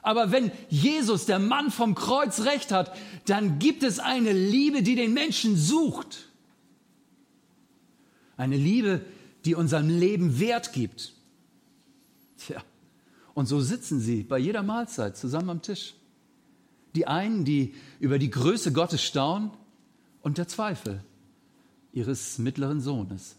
Aber 0.02 0.30
wenn 0.30 0.52
Jesus, 0.68 1.26
der 1.26 1.40
Mann 1.40 1.72
vom 1.72 1.96
Kreuz, 1.96 2.40
recht 2.42 2.70
hat, 2.70 2.96
dann 3.24 3.58
gibt 3.58 3.82
es 3.82 3.98
eine 3.98 4.32
Liebe, 4.32 4.82
die 4.82 4.94
den 4.94 5.12
Menschen 5.12 5.56
sucht. 5.56 6.25
Eine 8.36 8.56
Liebe, 8.56 9.04
die 9.44 9.54
unserem 9.54 9.88
Leben 9.88 10.38
Wert 10.40 10.72
gibt. 10.72 11.12
Tja, 12.38 12.62
und 13.34 13.46
so 13.46 13.60
sitzen 13.60 14.00
sie 14.00 14.22
bei 14.22 14.38
jeder 14.38 14.62
Mahlzeit 14.62 15.16
zusammen 15.16 15.50
am 15.50 15.62
Tisch. 15.62 15.94
Die 16.94 17.06
einen, 17.06 17.44
die 17.44 17.74
über 18.00 18.18
die 18.18 18.30
Größe 18.30 18.72
Gottes 18.72 19.02
staunen 19.02 19.50
und 20.22 20.38
der 20.38 20.48
Zweifel 20.48 21.02
ihres 21.92 22.38
mittleren 22.38 22.80
Sohnes. 22.80 23.36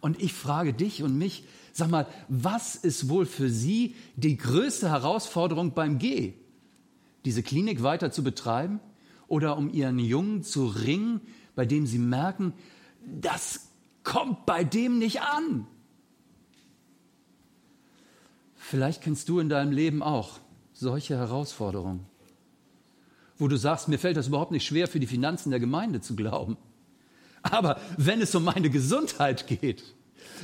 Und 0.00 0.20
ich 0.20 0.32
frage 0.32 0.72
dich 0.72 1.02
und 1.02 1.16
mich, 1.16 1.44
Sag 1.72 1.90
mal, 1.90 2.06
was 2.28 2.74
ist 2.74 3.08
wohl 3.08 3.26
für 3.26 3.48
Sie 3.48 3.94
die 4.16 4.36
größte 4.36 4.90
Herausforderung 4.90 5.72
beim 5.72 5.98
G? 5.98 6.34
Diese 7.24 7.42
Klinik 7.42 7.82
weiter 7.82 8.10
zu 8.10 8.24
betreiben 8.24 8.80
oder 9.28 9.56
um 9.56 9.72
Ihren 9.72 9.98
Jungen 9.98 10.42
zu 10.42 10.66
ringen, 10.66 11.20
bei 11.54 11.64
dem 11.64 11.86
Sie 11.86 11.98
merken, 11.98 12.52
das 13.06 13.69
kommt 14.10 14.44
bei 14.44 14.64
dem 14.64 14.98
nicht 14.98 15.22
an? 15.22 15.68
Vielleicht 18.56 19.02
kennst 19.02 19.28
du 19.28 19.38
in 19.38 19.48
deinem 19.48 19.70
Leben 19.70 20.02
auch 20.02 20.40
solche 20.72 21.16
Herausforderungen, 21.16 22.04
wo 23.38 23.46
du 23.46 23.56
sagst, 23.56 23.86
mir 23.86 24.00
fällt 24.00 24.16
das 24.16 24.26
überhaupt 24.26 24.50
nicht 24.50 24.66
schwer, 24.66 24.88
für 24.88 24.98
die 24.98 25.06
Finanzen 25.06 25.50
der 25.50 25.60
Gemeinde 25.60 26.00
zu 26.00 26.16
glauben. 26.16 26.56
Aber 27.42 27.80
wenn 27.98 28.20
es 28.20 28.34
um 28.34 28.42
meine 28.42 28.68
Gesundheit 28.68 29.46
geht, 29.46 29.84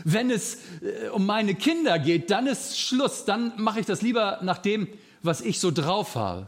wenn 0.05 0.31
es 0.31 0.59
äh, 0.83 1.09
um 1.09 1.27
meine 1.27 1.57
Kinder 1.57 1.99
geht, 1.99 2.31
dann 2.31 2.47
ist 2.47 2.79
Schluss. 2.79 3.25
Dann 3.25 3.53
mache 3.57 3.81
ich 3.81 3.87
das 3.87 4.01
lieber 4.01 4.39
nach 4.43 4.59
dem, 4.59 4.87
was 5.23 5.41
ich 5.41 5.59
so 5.59 5.73
drauf 5.73 6.15
habe. 6.15 6.47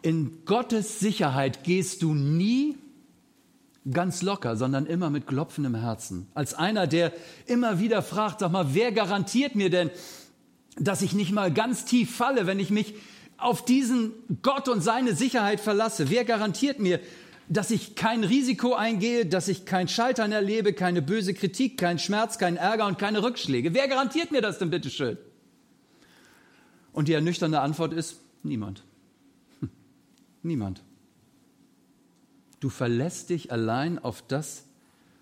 In 0.00 0.44
Gottes 0.44 1.00
Sicherheit 1.00 1.64
gehst 1.64 2.02
du 2.02 2.14
nie 2.14 2.76
ganz 3.90 4.22
locker, 4.22 4.56
sondern 4.56 4.86
immer 4.86 5.10
mit 5.10 5.26
klopfendem 5.26 5.74
Herzen. 5.74 6.28
Als 6.34 6.54
einer, 6.54 6.86
der 6.86 7.12
immer 7.46 7.80
wieder 7.80 8.02
fragt, 8.02 8.40
sag 8.40 8.50
mal, 8.50 8.74
wer 8.74 8.92
garantiert 8.92 9.54
mir 9.54 9.70
denn, 9.70 9.90
dass 10.76 11.02
ich 11.02 11.12
nicht 11.12 11.32
mal 11.32 11.52
ganz 11.52 11.84
tief 11.84 12.14
falle, 12.14 12.46
wenn 12.46 12.58
ich 12.58 12.70
mich 12.70 12.94
auf 13.36 13.64
diesen 13.64 14.12
Gott 14.42 14.68
und 14.68 14.80
seine 14.80 15.14
Sicherheit 15.14 15.60
verlasse? 15.60 16.08
Wer 16.08 16.24
garantiert 16.24 16.78
mir, 16.78 17.00
dass 17.48 17.70
ich 17.70 17.94
kein 17.94 18.24
Risiko 18.24 18.74
eingehe, 18.74 19.26
dass 19.26 19.48
ich 19.48 19.66
kein 19.66 19.86
Scheitern 19.86 20.32
erlebe, 20.32 20.72
keine 20.72 21.02
böse 21.02 21.34
Kritik, 21.34 21.76
keinen 21.78 21.98
Schmerz, 21.98 22.38
keinen 22.38 22.56
Ärger 22.56 22.86
und 22.86 22.98
keine 22.98 23.22
Rückschläge. 23.22 23.74
Wer 23.74 23.86
garantiert 23.88 24.32
mir 24.32 24.40
das 24.40 24.58
denn 24.58 24.70
bitteschön? 24.70 25.18
Und 26.92 27.08
die 27.08 27.12
ernüchternde 27.12 27.60
Antwort 27.60 27.92
ist, 27.92 28.20
niemand. 28.42 28.82
Hm. 29.60 29.68
Niemand. 30.42 30.82
Du 32.64 32.70
verlässt 32.70 33.28
dich 33.28 33.52
allein 33.52 33.98
auf 33.98 34.24
das, 34.26 34.62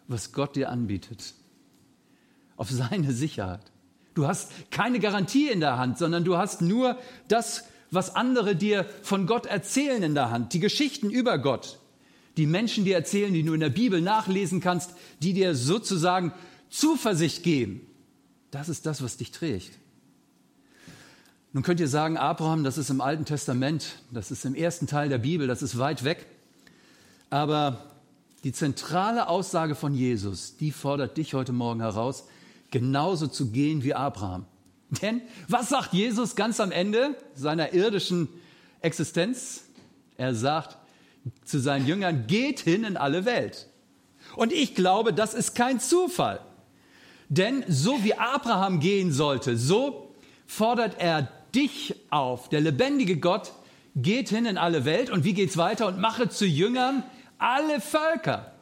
was 0.07 0.31
Gott 0.31 0.55
dir 0.55 0.71
anbietet, 0.71 1.35
auf 2.57 2.71
seine 2.71 3.11
Sicherheit. 3.13 3.73
Du 4.15 4.29
hast 4.29 4.53
keine 4.71 5.01
Garantie 5.01 5.49
in 5.49 5.59
der 5.59 5.77
Hand, 5.77 5.99
sondern 5.99 6.23
du 6.23 6.37
hast 6.37 6.63
nur 6.63 7.01
das, 7.27 7.65
was 7.91 8.15
andere 8.15 8.55
dir 8.55 8.87
von 9.03 9.27
Gott 9.27 9.47
erzählen 9.47 10.05
in 10.05 10.15
der 10.15 10.31
Hand, 10.31 10.53
die 10.53 10.61
Geschichten 10.61 11.11
über 11.11 11.37
Gott, 11.37 11.81
die 12.37 12.47
Menschen 12.47 12.85
dir 12.85 12.95
erzählen, 12.95 13.35
die 13.35 13.43
du 13.43 13.55
in 13.55 13.61
der 13.61 13.71
Bibel 13.71 14.01
nachlesen 14.01 14.61
kannst, 14.61 14.95
die 15.21 15.33
dir 15.33 15.57
sozusagen 15.57 16.33
Zuversicht 16.71 17.43
geben. 17.43 17.81
Das 18.53 18.69
ist 18.69 18.87
das, 18.87 19.03
was 19.03 19.17
dich 19.17 19.33
trägt. 19.33 19.81
Nun 21.53 21.65
könnt 21.65 21.81
ihr 21.81 21.89
sagen, 21.89 22.19
Abraham, 22.19 22.63
das 22.63 22.79
ist 22.79 22.91
im 22.91 23.01
Alten 23.01 23.25
Testament, 23.25 23.99
das 24.13 24.31
ist 24.31 24.45
im 24.45 24.55
ersten 24.55 24.87
Teil 24.87 25.09
der 25.09 25.19
Bibel, 25.19 25.49
das 25.49 25.61
ist 25.61 25.77
weit 25.77 26.05
weg. 26.05 26.29
Aber 27.33 27.79
die 28.45 28.53
zentrale 28.53 29.27
Aussage 29.27 29.75
von 29.75 29.95
Jesus, 29.95 30.59
die 30.59 30.71
fordert 30.71 31.17
dich 31.17 31.33
heute 31.33 31.55
Morgen 31.55 31.81
heraus, 31.81 32.25
genauso 32.71 33.27
zu 33.27 33.51
gehen 33.51 33.83
wie 33.83 33.95
Abraham. 33.95 34.45
Denn 35.01 35.23
was 35.49 35.71
sagt 35.71 35.95
Jesus 35.95 36.37
ganz 36.37 36.61
am 36.61 36.71
Ende 36.71 37.17
seiner 37.35 37.73
irdischen 37.73 38.29
Existenz? 38.83 39.65
Er 40.19 40.35
sagt, 40.35 40.77
zu 41.43 41.59
seinen 41.59 41.87
Jüngern, 41.87 42.27
geht 42.27 42.61
hin 42.61 42.85
in 42.85 42.99
alle 42.99 43.25
Welt. 43.25 43.67
Und 44.37 44.53
ich 44.53 44.75
glaube, 44.75 45.15
das 45.15 45.33
ist 45.33 45.55
kein 45.55 45.81
Zufall. 45.81 46.41
Denn 47.31 47.65
so 47.67 48.05
wie 48.05 48.13
Abraham 48.13 48.79
gehen 48.79 49.11
sollte, 49.11 49.57
so 49.57 50.15
fordert 50.47 50.97
er 50.99 51.29
dich 51.55 51.95
auf. 52.11 52.51
Der 52.51 52.61
lebendige 52.61 53.17
Gott 53.17 53.53
geht 53.97 54.29
hin 54.29 54.45
in 54.45 54.59
alle 54.59 54.85
Welt 54.85 55.09
und 55.09 55.25
wie 55.25 55.33
geht's 55.33 55.57
weiter 55.57 55.87
und 55.87 55.99
mache 55.99 56.29
zu 56.29 56.45
Jüngern 56.45 57.05
alle 57.43 57.81
Völker. 57.81 58.53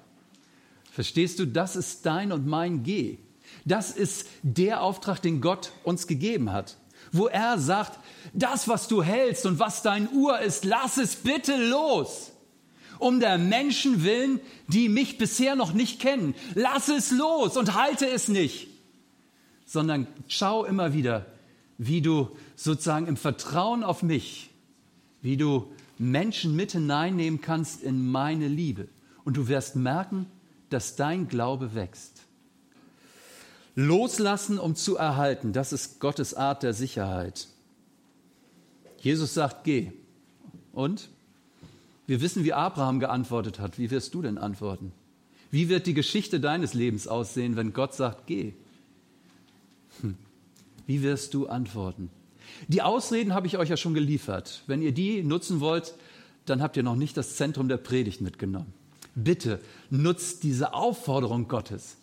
Verstehst 0.90 1.38
du, 1.38 1.46
das 1.46 1.76
ist 1.76 2.04
dein 2.06 2.32
und 2.32 2.46
mein 2.46 2.82
Geh. 2.82 3.18
Das 3.64 3.90
ist 3.90 4.26
der 4.42 4.82
Auftrag, 4.82 5.20
den 5.22 5.40
Gott 5.40 5.72
uns 5.84 6.06
gegeben 6.06 6.52
hat. 6.52 6.76
wo 7.12 7.26
er 7.26 7.58
sagt, 7.58 7.98
das, 8.32 8.68
was 8.68 8.88
du 8.88 9.02
hältst 9.02 9.46
und 9.46 9.58
was 9.58 9.82
dein 9.82 10.10
Uhr 10.12 10.38
ist, 10.40 10.64
lass 10.64 10.96
es 10.96 11.16
bitte 11.16 11.56
los. 11.56 12.32
Um 12.98 13.18
der 13.18 13.38
Menschen 13.38 14.04
willen, 14.04 14.40
die 14.68 14.88
mich 14.88 15.16
bisher 15.16 15.56
noch 15.56 15.72
nicht 15.72 16.00
kennen. 16.00 16.34
Lass 16.54 16.88
es 16.88 17.10
los 17.10 17.56
und 17.56 17.74
halte 17.74 18.06
es 18.06 18.28
nicht. 18.28 18.68
Sondern 19.64 20.06
schau 20.28 20.64
immer 20.64 20.92
wieder, 20.92 21.26
wie 21.78 22.02
du 22.02 22.36
sozusagen 22.56 23.06
im 23.06 23.16
Vertrauen 23.16 23.82
auf 23.82 24.02
mich, 24.02 24.50
wie 25.22 25.38
du 25.38 25.72
Menschen 26.00 26.56
mit 26.56 26.72
hineinnehmen 26.72 27.42
kannst 27.42 27.82
in 27.82 28.10
meine 28.10 28.48
Liebe. 28.48 28.88
Und 29.24 29.36
du 29.36 29.48
wirst 29.48 29.76
merken, 29.76 30.26
dass 30.70 30.96
dein 30.96 31.28
Glaube 31.28 31.74
wächst. 31.74 32.22
Loslassen, 33.74 34.58
um 34.58 34.74
zu 34.74 34.96
erhalten, 34.96 35.52
das 35.52 35.74
ist 35.74 36.00
Gottes 36.00 36.32
Art 36.32 36.62
der 36.62 36.72
Sicherheit. 36.72 37.48
Jesus 38.98 39.34
sagt, 39.34 39.64
geh. 39.64 39.92
Und? 40.72 41.10
Wir 42.06 42.22
wissen, 42.22 42.44
wie 42.44 42.54
Abraham 42.54 42.98
geantwortet 42.98 43.60
hat. 43.60 43.78
Wie 43.78 43.90
wirst 43.90 44.14
du 44.14 44.22
denn 44.22 44.38
antworten? 44.38 44.92
Wie 45.50 45.68
wird 45.68 45.86
die 45.86 45.94
Geschichte 45.94 46.40
deines 46.40 46.72
Lebens 46.72 47.08
aussehen, 47.08 47.56
wenn 47.56 47.74
Gott 47.74 47.94
sagt, 47.94 48.26
geh? 48.26 48.54
Hm. 50.00 50.16
Wie 50.86 51.02
wirst 51.02 51.34
du 51.34 51.46
antworten? 51.46 52.10
Die 52.68 52.82
Ausreden 52.82 53.34
habe 53.34 53.46
ich 53.46 53.58
euch 53.58 53.68
ja 53.68 53.76
schon 53.76 53.94
geliefert. 53.94 54.62
Wenn 54.66 54.82
ihr 54.82 54.92
die 54.92 55.22
nutzen 55.22 55.60
wollt, 55.60 55.94
dann 56.46 56.62
habt 56.62 56.76
ihr 56.76 56.82
noch 56.82 56.96
nicht 56.96 57.16
das 57.16 57.36
Zentrum 57.36 57.68
der 57.68 57.76
Predigt 57.76 58.20
mitgenommen. 58.20 58.72
Bitte 59.14 59.60
nutzt 59.90 60.42
diese 60.42 60.74
Aufforderung 60.74 61.48
Gottes 61.48 61.96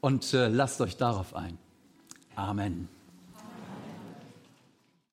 und 0.00 0.32
äh, 0.34 0.48
lasst 0.48 0.80
euch 0.80 0.96
darauf 0.96 1.34
ein. 1.34 1.58
Amen. 2.34 2.88